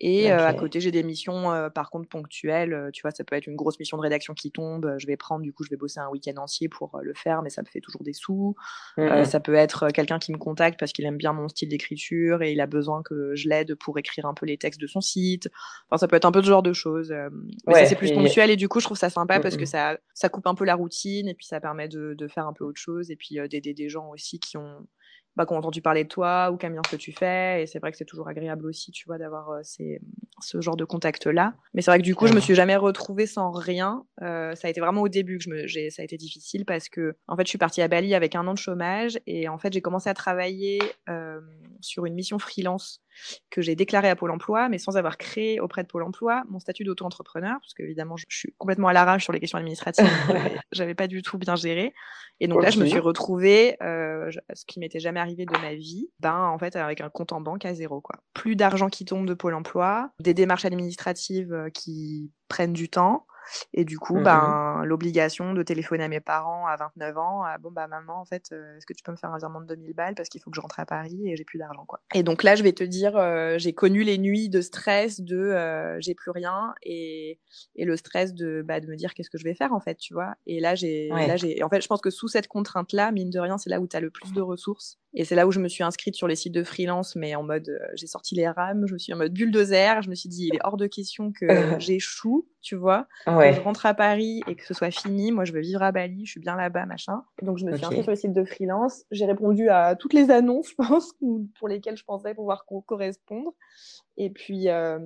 [0.00, 3.56] Et à côté, j'ai des missions par contre ponctuelles, tu vois, ça peut être une
[3.56, 6.08] grosse mission de rédaction qui tombe, je vais prendre, du coup, je vais bosser un
[6.08, 8.54] week-end entier pour le faire, mais ça me fait toujours des sous.
[8.96, 12.42] Mmh ça peut être quelqu'un qui me contacte parce qu'il aime bien mon style d'écriture
[12.42, 15.00] et il a besoin que je l'aide pour écrire un peu les textes de son
[15.00, 15.48] site
[15.88, 16.91] Enfin, ça peut être un peu ce genre de choses.
[17.00, 17.30] Euh,
[17.84, 20.46] c'est plus ponctuel et du coup, je trouve ça sympa parce que ça, ça coupe
[20.46, 23.10] un peu la routine et puis ça permet de, de faire un peu autre chose
[23.10, 24.86] et puis euh, d'aider des gens aussi qui ont,
[25.34, 27.62] bah, qui ont entendu parler de toi ou qui aiment bien ce que tu fais.
[27.62, 30.84] Et c'est vrai que c'est toujours agréable aussi, tu vois, d'avoir euh, ce genre de
[30.84, 31.54] contact-là.
[31.72, 34.04] Mais c'est vrai que du coup, je me suis jamais retrouvée sans rien.
[34.20, 36.90] Euh, ça a été vraiment au début que je me, ça a été difficile parce
[36.90, 39.56] que, en fait, je suis partie à Bali avec un an de chômage et en
[39.56, 41.40] fait, j'ai commencé à travailler euh,
[41.80, 43.00] sur une mission freelance
[43.50, 46.58] que j'ai déclarée à Pôle emploi, mais sans avoir créé auprès de Pôle emploi mon
[46.58, 50.04] statut d'auto-entrepreneur, parce qu'évidemment, je, suis complètement à l'arrache sur les questions administratives.
[50.72, 51.92] J'avais pas du tout bien géré.
[52.40, 55.74] Et donc là, je me suis retrouvée, euh, ce qui m'était jamais arrivé de ma
[55.74, 58.16] vie, ben, en fait, avec un compte en banque à zéro, quoi.
[58.34, 63.26] Plus d'argent qui tombe de Pôle emploi, des démarches administratives euh, qui prennent du temps,
[63.72, 67.70] et du coup, mmh ben, l'obligation de téléphoner à mes parents à 29 ans, bon,
[67.70, 69.94] bah, maman, en fait, euh, est-ce que tu peux me faire un virement de 2000
[69.94, 72.00] balles parce qu'il faut que je rentre à Paris et j'ai plus d'argent, quoi.
[72.14, 75.36] Et donc là, je vais te dire, euh, j'ai connu les nuits de stress de
[75.36, 77.38] euh, j'ai plus rien et,
[77.76, 79.96] et le stress de, bah, de me dire qu'est-ce que je vais faire, en fait,
[79.96, 80.34] tu vois.
[80.46, 83.38] Et là, j'ai, là, j'ai, en fait, je pense que sous cette contrainte-là, mine de
[83.38, 84.98] rien, c'est là où tu as le plus de ressources.
[85.14, 87.42] Et c'est là où je me suis inscrite sur les sites de freelance, mais en
[87.42, 90.48] mode, j'ai sorti les rames, je me suis en mode bulldozer, je me suis dit,
[90.48, 91.46] il est hors de question que
[91.80, 93.06] j'échoue tu vois.
[93.26, 95.32] Que je rentre à Paris et que ce soit fini.
[95.32, 97.22] Moi, je veux vivre à Bali, je suis bien là-bas, machin.
[97.42, 99.04] donc, je me suis inscrite sur le site de freelance.
[99.10, 101.12] J'ai répondu à toutes les annonces, je pense,
[101.58, 103.52] pour lesquelles je pensais pouvoir correspondre.
[104.18, 104.98] Et puis, euh,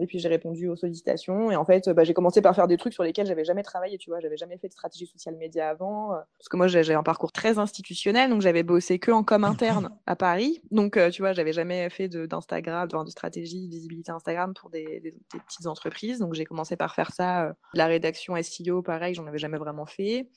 [0.00, 1.50] et puis j'ai répondu aux sollicitations.
[1.50, 3.98] Et en fait, bah, j'ai commencé par faire des trucs sur lesquels j'avais jamais travaillé.
[3.98, 6.12] Tu vois, j'avais jamais fait de stratégie social média avant.
[6.12, 9.44] Euh, parce que moi, j'ai un parcours très institutionnel, donc j'avais bossé que en com
[9.44, 10.60] interne à Paris.
[10.72, 14.70] Donc, euh, tu vois, j'avais jamais fait d'Instagram, de, de, stratégie, de visibilité Instagram pour
[14.70, 15.14] des, des,
[15.46, 16.18] petites entreprises.
[16.18, 17.54] Donc, j'ai commencé par faire ça.
[17.74, 20.28] la rédaction SEO, pareil, j'en avais jamais vraiment fait.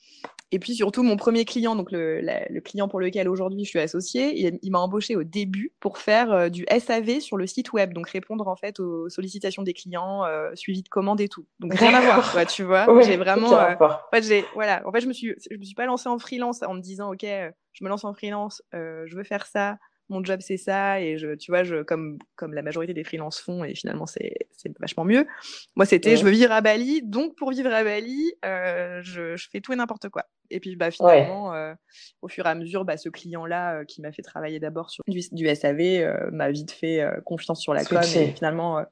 [0.52, 3.78] Et puis surtout, mon premier client, donc le, le client pour lequel aujourd'hui je suis
[3.80, 7.92] associée, il, il m'a embauché au début pour faire du SAV sur le site web.
[7.94, 11.46] Donc, répondre en fait aux sollicitations des clients, euh, suivi de commandes et tout.
[11.60, 12.86] Donc rien à voir, tu vois.
[13.02, 15.74] j'ai vraiment, euh, en fait, j'ai, voilà, en fait, je me suis, je me suis
[15.74, 19.16] pas lancée en freelance en me disant, ok, euh, je me lance en freelance, je
[19.16, 19.78] veux faire ça,
[20.12, 23.40] mon job c'est ça et je tu vois je comme comme la majorité des freelances
[23.40, 24.34] font et finalement c'est
[24.78, 25.26] vachement mieux.
[25.74, 29.60] Moi c'était je veux vivre à Bali donc pour vivre à Bali je, je, fais
[29.60, 30.26] tout et n'importe quoi.
[30.52, 31.74] Et puis bah, finalement, euh,
[32.20, 35.02] au fur et à mesure, bah, ce client-là euh, qui m'a fait travailler d'abord sur
[35.08, 35.22] du,
[35.54, 38.00] SAV euh, m'a vite fait confiance sur la com.
[38.14, 38.84] Et finalement,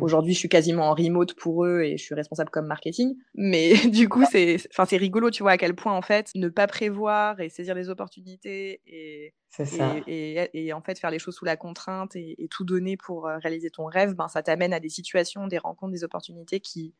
[0.00, 3.16] aujourd'hui, je suis quasiment en remote pour eux et je suis responsable comme marketing.
[3.34, 6.48] Mais du coup, c'est, enfin, c'est rigolo, tu vois, à quel point en fait, ne
[6.48, 9.34] pas prévoir et saisir les opportunités et,
[10.06, 13.70] et, et, en fait faire les choses sous la contrainte et, tout donner pour réaliser
[13.70, 16.94] ton rêve, ben, ça t'amène à des situations, des rencontres, des opportunités qui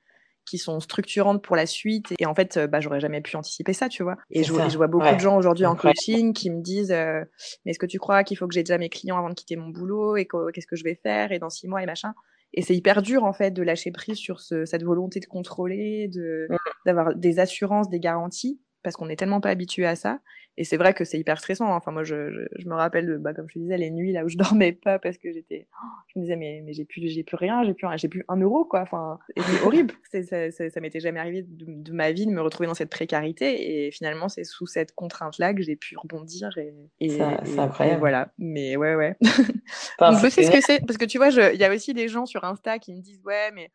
[0.48, 2.14] qui sont structurantes pour la suite.
[2.18, 4.16] Et en fait, euh, bah, j'aurais jamais pu anticiper ça, tu vois.
[4.30, 7.22] Et je, vois beaucoup de gens aujourd'hui en coaching qui me disent euh,
[7.64, 9.56] Mais est-ce que tu crois qu'il faut que j'ai déjà mes clients avant de quitter
[9.56, 12.14] mon boulot Et qu'est-ce que je vais faire Et dans six mois et machin?
[12.54, 16.08] Et c'est hyper dur en fait de lâcher prise sur ce, cette volonté de contrôler,
[16.08, 16.48] de
[16.86, 20.20] d'avoir des assurances, des garanties parce qu'on n'est tellement pas habitué à ça.
[20.60, 21.72] Et c'est vrai que c'est hyper stressant.
[21.72, 21.76] Hein.
[21.76, 24.24] Enfin, moi, je, je, me rappelle, de, bah, comme je te disais, les nuits là
[24.24, 25.68] où je dormais pas parce que j'étais,
[26.08, 28.36] je me disais, mais, mais j'ai plus, j'ai plus rien, j'ai plus, j'ai plus un
[28.38, 28.80] euro, quoi.
[28.80, 29.94] Enfin, c'est horrible.
[30.10, 33.86] ça, ça, ça m'était jamais arrivé de, ma vie de me retrouver dans cette précarité.
[33.86, 36.50] Et finalement, c'est sous cette contrainte-là que j'ai pu rebondir.
[36.58, 38.00] Et, et c'est incroyable.
[38.00, 38.32] voilà.
[38.36, 39.16] Mais ouais, ouais.
[40.00, 40.84] Donc, je sais ce que c'est.
[40.84, 43.22] Parce que tu vois, il y a aussi des gens sur Insta qui me disent,
[43.24, 43.70] ouais, mais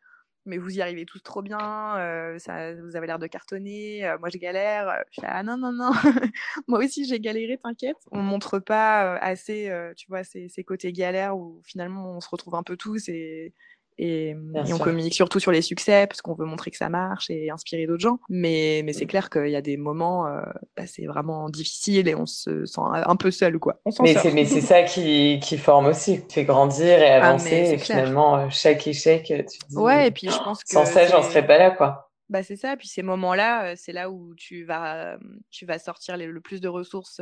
[0.46, 4.18] mais vous y arrivez tous trop bien, euh, ça, vous avez l'air de cartonner, euh,
[4.18, 5.02] moi je galère.
[5.10, 5.90] Je ah non, non, non,
[6.68, 7.96] moi aussi j'ai galéré, t'inquiète.
[8.10, 12.28] On montre pas euh, assez, tu vois, ces, ces, côtés galères où finalement on se
[12.28, 13.54] retrouve un peu tous et,
[13.96, 17.50] et, on communique surtout sur les succès parce qu'on veut montrer que ça marche et
[17.50, 18.18] inspirer d'autres gens.
[18.28, 19.08] Mais, mais c'est mm.
[19.08, 20.42] clair qu'il y a des moments, euh,
[20.76, 23.80] bah, c'est vraiment difficile et on se sent un peu seul, quoi.
[24.02, 27.72] mais c'est ça qui, qui forme aussi, qui fait grandir et ah, avancer.
[27.74, 29.76] et finalement, euh, chaque échec, tu dis.
[29.76, 30.70] Ouais, et puis je pense que.
[30.70, 32.10] Sans ça, j'en serais pas là, quoi.
[32.30, 35.18] Bah c'est ça, puis ces moments-là, euh, c'est là où tu vas,
[35.50, 37.20] tu vas sortir le plus de ressources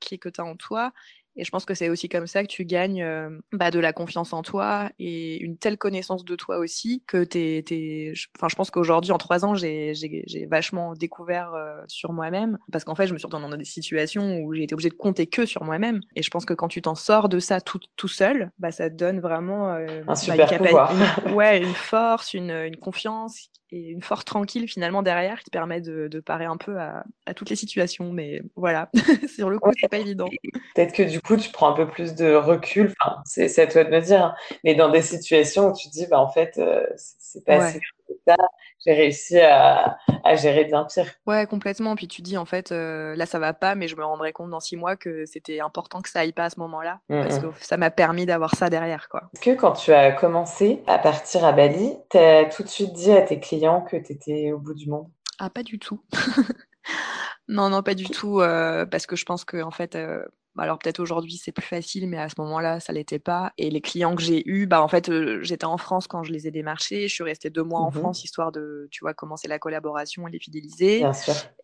[0.00, 0.92] qui que tu as en toi
[1.40, 3.94] et je pense que c'est aussi comme ça que tu gagnes euh, bah, de la
[3.94, 8.12] confiance en toi et une telle connaissance de toi aussi que t'es, t'es...
[8.36, 12.58] Enfin, je pense qu'aujourd'hui, en trois ans, j'ai, j'ai, j'ai vachement découvert euh, sur moi-même
[12.70, 14.94] parce qu'en fait, je me suis retrouvée dans des situations où j'ai été obligée de
[14.94, 16.00] compter que sur moi-même.
[16.14, 18.90] Et je pense que quand tu t'en sors de ça tout, tout seul, bah, ça
[18.90, 20.92] te donne vraiment euh, un super pouvoir.
[21.34, 26.08] ouais, une force, une, une confiance et une force tranquille finalement derrière qui permet de,
[26.08, 28.12] de parer un peu à, à, toutes les situations.
[28.12, 28.90] Mais voilà,
[29.34, 30.28] sur le coup, c'est pas évident.
[30.74, 32.94] Peut-être que du coup, tu prends un peu plus de recul.
[33.00, 34.24] Enfin, c'est à toi de me dire.
[34.24, 34.34] Hein.
[34.64, 37.80] Mais dans des situations où tu dis, bah, en fait, euh, c'est pas assez
[38.26, 38.36] ça,
[38.84, 41.06] j'ai réussi à, à, gérer bien pire.
[41.26, 41.94] Ouais, complètement.
[41.96, 44.50] Puis tu dis, en fait, euh, là, ça va pas, mais je me rendrai compte
[44.50, 47.00] dans six mois que c'était important que ça aille pas à ce moment-là.
[47.08, 47.42] Mmh, parce mmh.
[47.42, 49.30] que ça m'a permis d'avoir ça derrière, quoi.
[49.34, 52.92] Est-ce que quand tu as commencé à partir à Bali, tu as tout de suite
[52.92, 55.08] dit à tes clients que tu étais au bout du monde?
[55.38, 56.02] Ah, pas du tout.
[57.48, 58.40] non, non, pas du tout.
[58.40, 60.24] Euh, parce que je pense que, en fait, bah,
[60.58, 63.52] alors peut-être aujourd'hui c'est plus facile, mais à ce moment-là ça l'était pas.
[63.56, 66.32] Et les clients que j'ai eus, bah en fait euh, j'étais en France quand je
[66.32, 67.08] les ai démarchés.
[67.08, 70.26] Je suis restée deux mois en mmh France histoire de, tu vois, commencer la collaboration
[70.28, 71.04] et les fidéliser.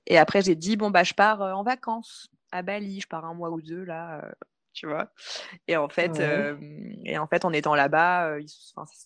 [0.07, 3.25] Et après j'ai dit bon bah je pars euh, en vacances à Bali, je pars
[3.25, 4.25] un mois ou deux là.
[4.77, 5.09] Euh, tu vois.
[5.69, 6.23] Et en fait,
[7.05, 8.47] et en fait, en étant là-bas, ils,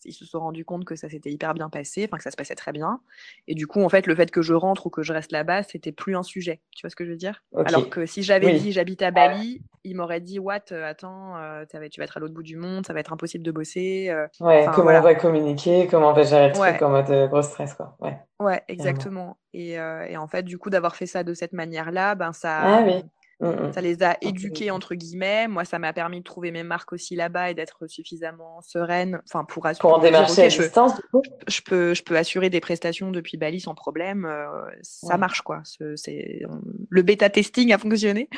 [0.04, 2.36] ils, se sont rendus compte que ça s'était hyper bien passé, enfin que ça se
[2.36, 3.00] passait très bien.
[3.46, 5.62] Et du coup, en fait, le fait que je rentre ou que je reste là-bas,
[5.62, 6.60] c'était plus un sujet.
[6.74, 7.42] Tu vois ce que je veux dire?
[7.64, 11.34] Alors que si j'avais dit j'habite à Bali, ils m'auraient dit what, attends,
[11.70, 14.14] tu vas être à l'autre bout du monde, ça va être impossible de bosser.
[14.40, 17.74] ouais, comment on va communiquer, comment on va gérer le truc en mode gros stress,
[17.74, 17.96] quoi.
[18.00, 18.18] Ouais.
[18.40, 19.36] Ouais, exactement.
[19.52, 22.78] Et, et, en fait, du coup, d'avoir fait ça de cette manière-là, ben ça.
[22.78, 23.04] Ah, oui
[23.40, 23.72] Mmh, mmh.
[23.72, 25.48] Ça les a éduqués entre guillemets.
[25.48, 29.44] Moi, ça m'a permis de trouver mes marques aussi là-bas et d'être suffisamment sereine, enfin
[29.44, 29.88] pour assurer.
[29.88, 31.00] Pour en démarcher à distance.
[31.48, 34.26] Je peux, je peux assurer des prestations depuis Bali sans problème.
[34.26, 34.46] Euh,
[34.82, 35.62] ça marche quoi.
[35.96, 36.42] C'est
[36.88, 38.28] le bêta testing a fonctionné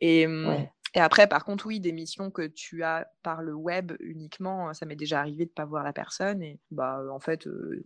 [0.00, 0.26] et.
[0.26, 4.74] Mmh, et après, par contre, oui, des missions que tu as par le web uniquement,
[4.74, 6.42] ça m'est déjà arrivé de pas voir la personne.
[6.42, 7.82] Et bah, en fait, euh,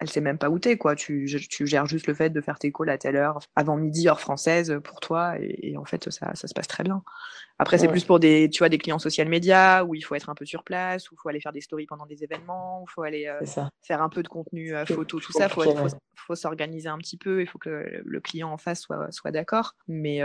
[0.00, 0.94] elle sait même pas où t'es, quoi.
[0.96, 4.08] Tu, tu, gères juste le fait de faire tes calls à telle heure, avant midi,
[4.08, 7.02] heure française, pour toi, et, en fait, ça, ça, se passe très bien.
[7.58, 10.30] Après, c'est plus pour des, tu vois, des clients social médias où il faut être
[10.30, 12.86] un peu sur place, où il faut aller faire des stories pendant des événements, où
[12.88, 13.44] il faut aller euh,
[13.82, 15.44] faire un peu de contenu euh, photo, tout ça.
[15.44, 15.74] Il faut,
[16.14, 19.74] faut, s'organiser un petit peu, il faut que le client en face soit, soit d'accord.
[19.88, 20.22] Mais,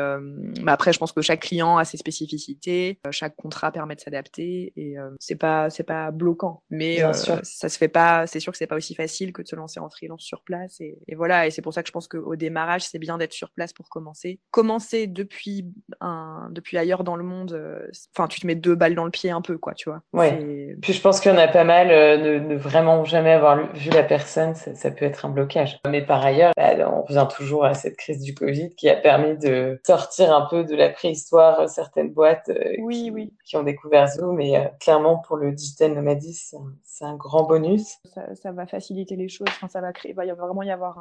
[0.64, 4.72] mais, après, je pense que chaque client a ses spécificités, chaque contrat permet de s'adapter,
[4.78, 6.64] et c'est pas, c'est pas bloquant.
[6.70, 9.58] Mais ça se fait pas, c'est sûr que c'est pas aussi facile que de se
[9.58, 10.80] lancer en freelance sur place.
[10.82, 13.52] Et, voilà, et c'est pour ça que je pense qu'au démarrage, c'est bien d'être sur
[13.52, 14.40] place pour commencer.
[14.52, 15.68] Commencer depuis,
[16.02, 19.12] un, depuis ailleurs dans le monde, euh, enfin, tu te mets deux balles dans le
[19.12, 20.02] pied un peu, quoi, tu vois.
[20.14, 20.76] Ouais.
[20.82, 23.90] Puis je pense qu'il y en a pas mal, euh, ne, vraiment jamais avoir vu
[23.90, 25.80] la personne, ça, peut être un blocage.
[25.90, 29.38] Mais par ailleurs, bah, on revient toujours à cette crise du Covid qui a permis
[29.38, 33.34] de sortir un peu de la préhistoire euh, certaines boîtes oui, qui, oui.
[33.46, 34.40] qui ont découvert Zoom.
[34.42, 37.98] Et clairement, pour le digital nomadisme, c'est un grand bonus.
[38.36, 41.00] Ça, va faciliter les choses, ça va créer, il va vraiment y avoir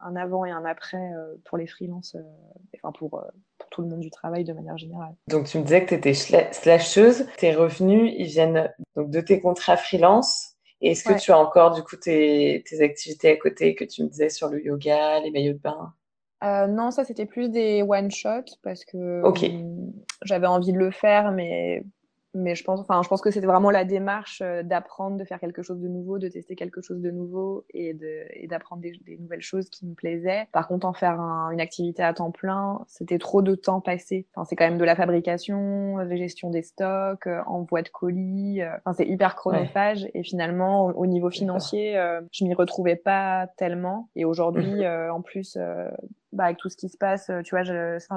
[0.00, 1.10] un, avant et un après
[1.44, 2.16] pour les freelances,
[2.74, 3.10] enfin pour,
[3.58, 5.14] pour tout le monde du travail de manière générale.
[5.28, 9.40] Donc tu me disais que tu étais slasheuse, tes revenus, ils viennent donc de tes
[9.40, 10.56] contrats freelance.
[10.80, 14.02] Et est-ce que tu as encore du coup tes, tes, activités à côté que tu
[14.02, 15.94] me disais sur le yoga, les maillots de bain?
[16.44, 19.22] Euh, non, ça c'était plus des one shot parce que
[20.22, 21.82] j'avais envie de le faire, mais
[22.36, 25.40] mais je pense, enfin, je pense que c'était vraiment la démarche euh, d'apprendre, de faire
[25.40, 27.94] quelque chose de nouveau, de tester quelque chose de nouveau et
[28.46, 30.46] d'apprendre des, des, nouvelles choses qui me plaisaient.
[30.52, 34.26] Par contre, en faire une activité à temps plein, c'était trop de temps passé.
[34.34, 38.62] Enfin, c'est quand même de la fabrication, de gestion des stocks, euh, envoi de colis.
[38.62, 41.94] Euh, enfin, c'est hyper chronophage et finalement, au, niveau financier,
[42.32, 44.08] je m'y retrouvais pas tellement.
[44.16, 45.10] Et aujourd'hui, mhm.
[45.12, 45.56] en plus,
[46.36, 47.62] bah, avec tout ce qui se passe, tu vois,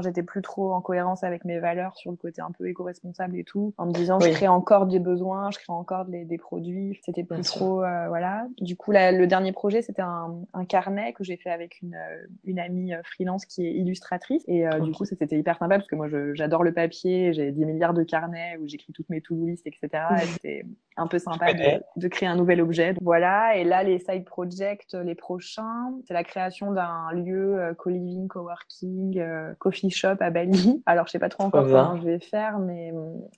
[0.01, 3.43] j'étais plus trop en cohérence avec mes valeurs sur le côté un peu éco-responsable et
[3.43, 6.99] tout, en me disant je crée encore des besoins, je crée encore des, des produits,
[7.03, 8.47] c'était plus trop, euh, voilà.
[8.59, 12.27] Du coup, le dernier projet, c'était un, un, carnet que j'ai fait avec une, euh,
[12.45, 15.95] une amie euh, freelance qui est illustratrice, et du coup, c'était hyper sympa parce que
[15.95, 19.65] moi, j'adore le papier, j'ai 10 milliards de carnets où j'écris toutes mes to-do list,
[19.65, 20.03] etc.
[20.99, 22.93] un peu sympa de, de, créer un nouvel objet.
[23.01, 29.23] voilà, et là, les side projects, les prochains, c'est la création d'un lieu co-living, co-working,
[29.57, 30.83] coffee shop à Bali.
[30.85, 32.93] Alors, je sais pas trop encore comment je vais faire, mais,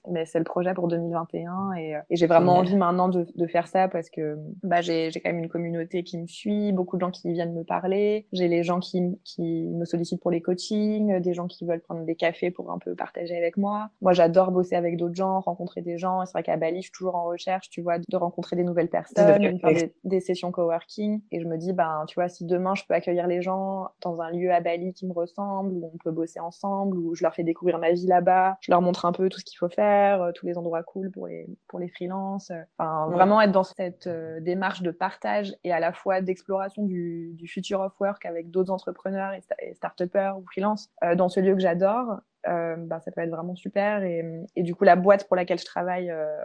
[0.10, 3.68] mais c'est le projet pour 2021 et, et j'ai vraiment envie maintenant de, de, faire
[3.68, 7.12] ça parce que bah, j'ai quand même une communauté qui me suit, beaucoup de gens
[7.12, 11.34] qui viennent me parler, j'ai les gens qui, qui me sollicitent pour les coachings, des
[11.34, 13.90] gens qui veulent prendre des cafés pour un peu partager avec moi.
[14.02, 16.26] Moi, j'adore bosser avec d'autres gens, rencontrer des gens.
[16.26, 18.90] C'est vrai qu'à Bali, je suis toujours en recherche, tu vois, de rencontrer des nouvelles
[18.90, 21.22] personnes, de faire des, des, sessions coworking.
[21.32, 24.22] Et je me dis, ben, tu vois, si demain je peux accueillir les gens dans
[24.22, 27.34] un lieu à Bali qui me ressemble, où on peut bosser ensemble, où je leur
[27.34, 30.32] fais découvrir ma vie là-bas, je leur montre un peu tout ce qu'il faut faire,
[30.36, 32.52] tous les endroits cool pour les, pour les freelances.
[32.78, 37.32] Enfin, vraiment être dans cette euh, démarche de partage et à la fois d'exploration du,
[37.34, 41.40] du future of work avec d'autres entrepreneurs et, et start-upers ou freelance euh, dans ce
[41.40, 42.20] lieu que j'adore.
[42.48, 44.04] Euh, bah, ça peut être vraiment super.
[44.04, 44.26] Et,
[44.56, 46.38] et, du coup, la boîte pour laquelle je travaille euh,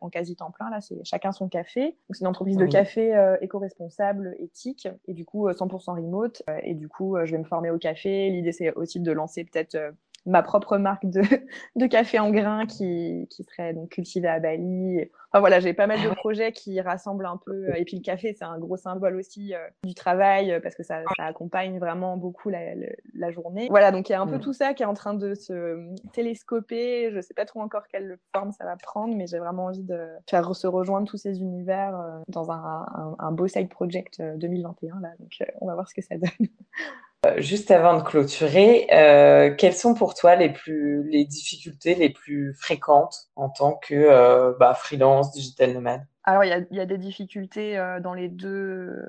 [0.00, 1.96] en quasi temps plein, là, c'est chacun son café.
[2.10, 6.42] C'est une entreprise de café euh, éco-responsable, éthique, et du coup 100% remote.
[6.62, 8.30] et du coup, je vais me former au café.
[8.30, 9.76] L'idée, c'est aussi de lancer peut-être
[10.28, 11.22] ma propre marque de,
[11.76, 15.10] de café en grains qui, qui serait donc cultivée à Bali.
[15.30, 17.76] Enfin voilà, j'ai pas mal de ah projets qui rassemblent un peu.
[17.76, 20.82] Et puis le café, c'est un gros symbole aussi euh, du travail euh, parce que
[20.82, 22.74] ça, ça, accompagne vraiment beaucoup la,
[23.14, 23.68] la, journée.
[23.68, 24.40] Voilà, donc il y a un peu mm.
[24.40, 25.78] tout ça qui est en train de se
[26.12, 27.10] télescoper.
[27.12, 29.98] Je sais pas trop encore quelle forme ça va prendre, mais j'ai vraiment envie de
[30.28, 35.00] faire se rejoindre tous ces univers euh, dans un, un, un beau side project 2021
[35.00, 35.10] là.
[35.18, 36.48] Donc on va voir ce que ça donne.
[37.26, 42.10] Euh, juste avant de clôturer, euh, quelles sont pour toi les plus les difficultés les
[42.10, 46.06] plus fréquentes en tant que euh, bah, freelance digital nomade?
[46.28, 49.02] Alors, il y a, y a, des difficultés euh, dans les deux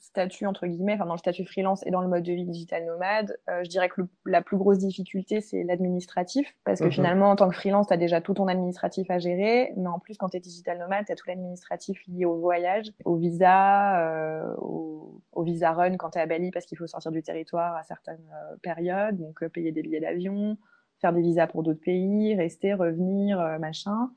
[0.00, 2.86] statuts, entre guillemets, enfin dans le statut freelance et dans le mode de vie digital
[2.86, 3.36] nomade.
[3.50, 6.92] Euh, je dirais que le, la plus grosse difficulté, c'est l'administratif, parce que mhm.
[6.92, 9.98] finalement, en tant que freelance, tu as déjà tout ton administratif à gérer, mais en
[9.98, 14.00] plus, quand tu es digital nomade, tu as tout l'administratif lié au voyage, au visa,
[14.00, 17.22] euh, au, au, visa run quand tu es à Bali, parce qu'il faut sortir du
[17.22, 20.56] territoire à certaines euh, périodes, donc euh, payer des billets d'avion,
[21.02, 24.10] faire des visas pour d'autres pays, rester, revenir, euh, machin,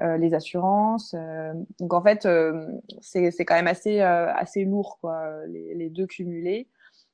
[0.00, 1.14] euh, les assurances.
[1.16, 2.26] Euh, donc en fait,
[3.00, 6.66] c'est quand même assez assez lourd quoi, les, deux cumulés.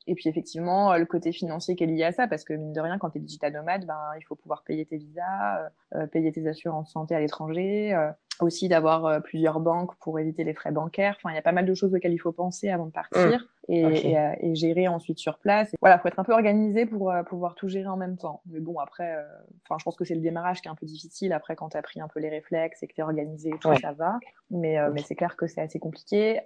[0.06, 2.80] Et puis effectivement, le côté financier qui est lié à ça, parce que mine de
[2.80, 5.70] rien, quand tu es digital nomade, ben, il faut pouvoir payer tes visas,
[6.12, 7.92] payer tes assurances santé à l'étranger,
[8.40, 11.16] aussi d'avoir plusieurs banques pour éviter les frais bancaires.
[11.18, 13.46] Enfin, il y a pas mal de choses auxquelles il faut penser avant de partir.
[13.68, 15.72] et, et, gérer ensuite sur place.
[15.74, 18.40] Et voilà, faut être un peu organisé pour pouvoir tout gérer en même temps.
[18.46, 19.16] Mais bon, après,
[19.64, 21.32] enfin, je pense que c'est le démarrage qui est un peu difficile.
[21.32, 23.74] Après, quand tu as pris un peu les réflexes et que tu es organisé tout,
[23.80, 24.18] ça va.
[24.50, 26.40] Mais, mais c'est clair que c'est assez compliqué.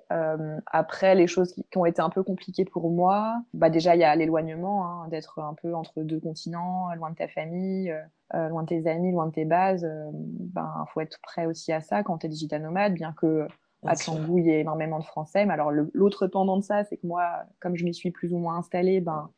[0.66, 4.00] après, les choses qui, qui, ont été un peu compliquées pour moi, bah déjà, il
[4.00, 7.94] y a l'éloignement, hein, d'être un peu entre deux continents, loin de ta famille.
[8.34, 11.72] Euh, loin de tes amis, loin de tes bases, euh, ben faut être prêt aussi
[11.72, 13.48] à ça quand tu es digital nomade, bien que
[13.86, 15.46] à il y ait énormément de Français.
[15.46, 18.38] Mais alors, l'autre pendant de ça, c'est que moi, comme je m'y suis plus ou
[18.38, 19.30] moins installée, ben,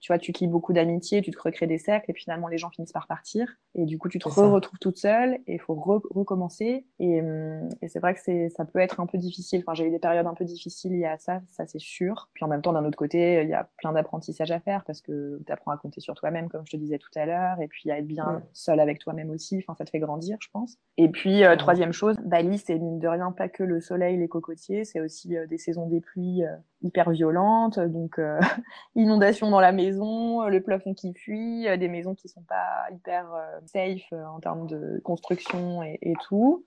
[0.00, 2.58] tu vois, tu te lis beaucoup d'amitié, tu te recrées des cercles, et finalement, les
[2.58, 3.48] gens finissent par partir.
[3.74, 6.86] Et du coup, tu te retrouves toute seule, et il faut recommencer.
[6.98, 9.62] Et, hum, et c'est vrai que ça peut être un peu difficile.
[9.66, 12.28] Enfin, j'ai eu des périodes un peu difficiles il y a ça, ça c'est sûr.
[12.34, 15.00] Puis en même temps, d'un autre côté, il y a plein d'apprentissages à faire, parce
[15.00, 17.68] que tu apprends à compter sur toi-même, comme je te disais tout à l'heure, et
[17.68, 19.58] puis à être bien seul avec toi-même aussi.
[19.58, 20.78] Enfin, ça te fait grandir, je pense.
[20.96, 24.28] Et puis, euh, troisième chose, Bali, c'est mine de rien pas que le soleil, les
[24.28, 28.20] cocotiers, c'est aussi euh, des saisons des pluies euh, hyper violentes, donc
[28.96, 33.26] inondation dans la maison, le plafond qui fuit, des maisons qui sont pas hyper
[33.66, 36.64] safe en termes de construction et, et tout.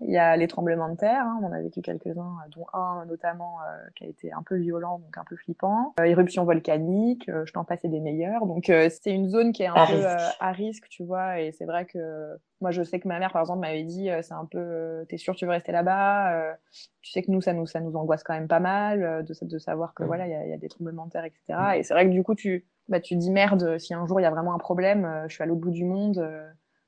[0.00, 3.04] il y a les tremblements de terre, hein, on en a vécu quelques-uns, dont un
[3.06, 3.58] notamment
[3.94, 5.94] qui a été un peu violent, donc un peu flippant.
[6.02, 8.46] éruption volcanique, je t'en passe des meilleurs.
[8.46, 10.04] Donc c'est une zone qui est un peu
[10.40, 13.42] à risque, tu vois, et c'est vrai que moi, je sais que ma mère, par
[13.42, 16.32] exemple, m'avait dit, euh, c'est un peu, euh, t'es sûr, tu veux rester là-bas.
[16.32, 16.54] Euh,
[17.02, 19.58] tu sais que nous, ça nous, ça nous angoisse quand même pas mal de, de
[19.58, 21.76] savoir que voilà, il y a, y a, des tremblements de terre, etc.
[21.76, 24.22] Et c'est vrai que du coup, tu, bah, tu dis merde, si un jour il
[24.22, 26.26] y a vraiment un problème, je suis à l'autre bout du monde,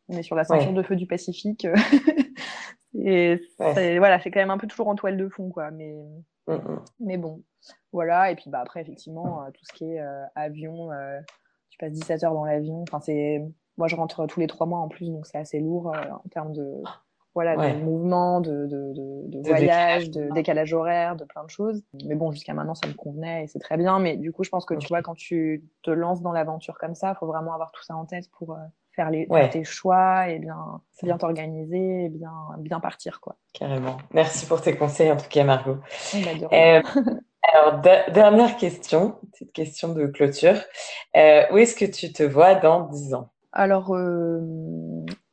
[0.09, 1.67] on est sur la ceinture de feu du Pacifique.
[2.95, 5.71] et voilà, c'est quand même un peu toujours en toile de fond, quoi.
[5.71, 5.95] Mais,
[6.47, 6.85] mm, mm.
[7.01, 7.43] mais bon,
[7.93, 8.31] voilà.
[8.31, 10.01] Et puis bah après, effectivement, tout ce qui est
[10.35, 10.89] avion,
[11.69, 12.83] tu passes 17 heures dans l'avion.
[12.83, 13.43] Enfin, c'est
[13.79, 16.29] moi, je rentre tous les trois mois en plus, donc c'est assez lourd euh, en
[16.31, 16.83] termes de,
[17.35, 21.85] voilà, de mouvement, de, de, de, de voyage, de décalage horaire, de plein de choses.
[22.05, 24.01] Mais bon, jusqu'à maintenant, ça me convenait et c'est très bien.
[24.01, 26.97] Mais du coup, je pense que tu vois, quand tu te lances dans l'aventure comme
[26.97, 28.57] ça, il faut vraiment avoir tout ça en tête pour euh,
[28.97, 33.21] faire, les, tes choix et bien, bien t'organiser et bien, bien partir.
[33.21, 33.37] Quoi.
[33.53, 33.99] Carrément.
[34.13, 35.77] Merci pour tes conseils, en tout cas, Margot.
[36.15, 36.83] Bah, euh,
[37.55, 40.57] alors, dernière question, petite question de clôture.
[41.15, 43.31] où est-ce que tu te vois dans 10 ans?
[43.59, 44.39] Alors, euh,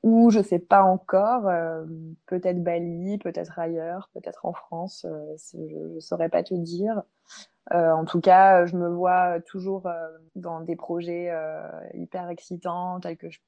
[0.02, 1.86] où je sais pas encore, euh,
[2.26, 7.04] peut-être Bali, peut-être ailleurs, peut-être en France, euh, je ne saurais pas te dire.
[7.72, 9.88] en tout cas, je me vois toujours
[10.36, 11.32] dans des projets
[11.94, 13.40] hyper excitants, tels que je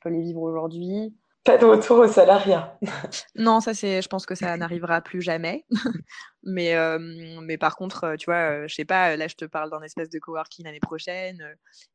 [0.00, 1.12] peux les vivre aujourd'hui.
[1.42, 2.78] Pas de retour au salariat.
[3.34, 5.64] non, ça c'est, je pense que ça n'arrivera plus jamais.
[6.42, 6.74] mais,
[7.42, 10.18] mais par contre, tu vois, je sais pas, là je te parle d'un espèce de
[10.18, 11.42] coworking l'année prochaine.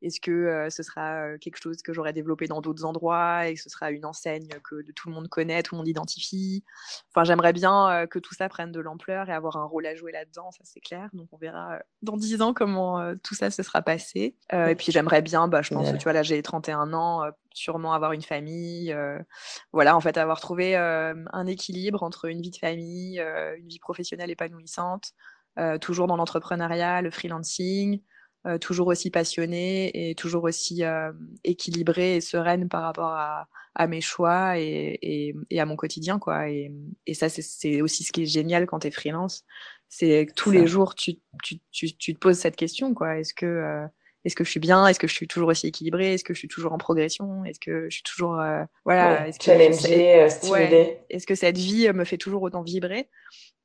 [0.02, 3.70] Est-ce que ce sera quelque chose que j'aurai développé dans d'autres endroits et que ce
[3.70, 6.64] sera une enseigne que tout le monde connaît, tout le monde identifie?
[7.14, 10.10] Enfin, j'aimerais bien que tout ça prenne de l'ampleur et avoir un rôle à jouer
[10.10, 11.08] là-dedans, ça c'est clair.
[11.12, 14.34] Donc on verra dans dix ans comment tout ça se sera passé.
[14.52, 17.22] et puis j'aimerais bien, bah, je pense, que tu vois, là j'ai 31 ans,
[17.56, 18.94] sûrement avoir une famille.
[19.72, 24.30] voilà, en fait, avoir trouvé un équilibre entre une vie de famille, une vie professionnelle
[24.30, 25.12] épanouissante,
[25.80, 28.00] toujours dans l'entrepreneuriat, le freelancing,
[28.60, 30.82] toujours aussi passionnée et toujours aussi
[31.44, 33.48] équilibrée et sereine par rapport à,
[33.88, 36.18] mes choix et, à mon quotidien.
[36.18, 36.48] Quoi.
[36.50, 36.70] Et,
[37.14, 39.44] ça, c'est aussi ce qui est génial quand tu es freelance.
[39.88, 41.14] C'est que tous les jours, tu,
[41.70, 42.94] tu, te poses cette question.
[42.94, 43.18] quoi.
[43.18, 43.86] Est-ce que
[44.26, 44.88] est-ce que je suis bien?
[44.88, 46.14] Est-ce que je suis toujours aussi équilibrée?
[46.14, 47.44] Est-ce que je suis toujours en progression?
[47.44, 50.98] Est-ce que je suis toujours euh, voilà est-ce challengée, euh, stimulée.
[51.10, 53.08] Est-ce que cette vie me fait toujours autant vibrer?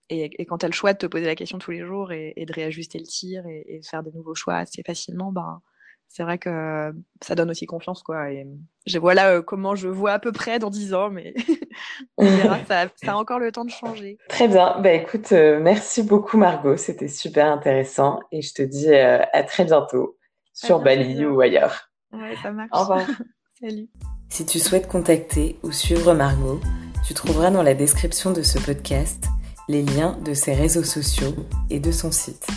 [0.09, 2.36] Et, quand tu as le choix de te poser la question tous les jours et,
[2.38, 5.62] de réajuster le tir et, de faire de nouveaux choix assez facilement, ben
[6.09, 6.93] c'est vrai que
[7.24, 8.30] ça donne aussi confiance quoi.
[8.30, 8.45] Et
[8.86, 11.34] je voilà euh, comment je vois à peu près dans 10 ans, mais
[12.18, 14.20] on verra, ça, ça, a encore le temps de changer.
[14.30, 14.80] Très bien.
[14.82, 20.20] Bah écoute, merci beaucoup Margot, c'était super intéressant et je te dis à très bientôt
[20.66, 21.89] sur Bali ou ailleurs.
[22.14, 22.70] Ouais, ça marche.
[22.74, 23.07] Au revoir.
[23.59, 23.89] Salut.
[24.30, 26.59] Si tu souhaites contacter ou suivre Margot,
[27.05, 29.26] tu trouveras dans la description de ce podcast
[29.68, 31.34] les liens de ses réseaux sociaux
[31.70, 32.47] et de son site.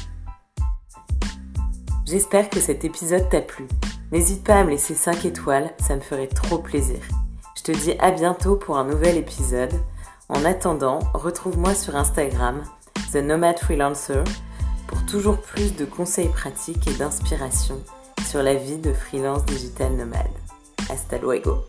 [2.06, 3.66] J'espère que cet épisode t'a plu.
[4.12, 7.00] N'hésite pas à me laisser 5 étoiles, ça me ferait trop plaisir.
[7.56, 9.72] Je te dis à bientôt pour un nouvel épisode.
[10.28, 12.62] En attendant, retrouve-moi sur Instagram,
[13.12, 14.24] The Nomad Freelancer,
[14.86, 17.82] pour toujours plus de conseils pratiques et d'inspiration
[18.26, 20.30] sur la vie de freelance digital nomade.
[20.90, 21.64] Hasta luego!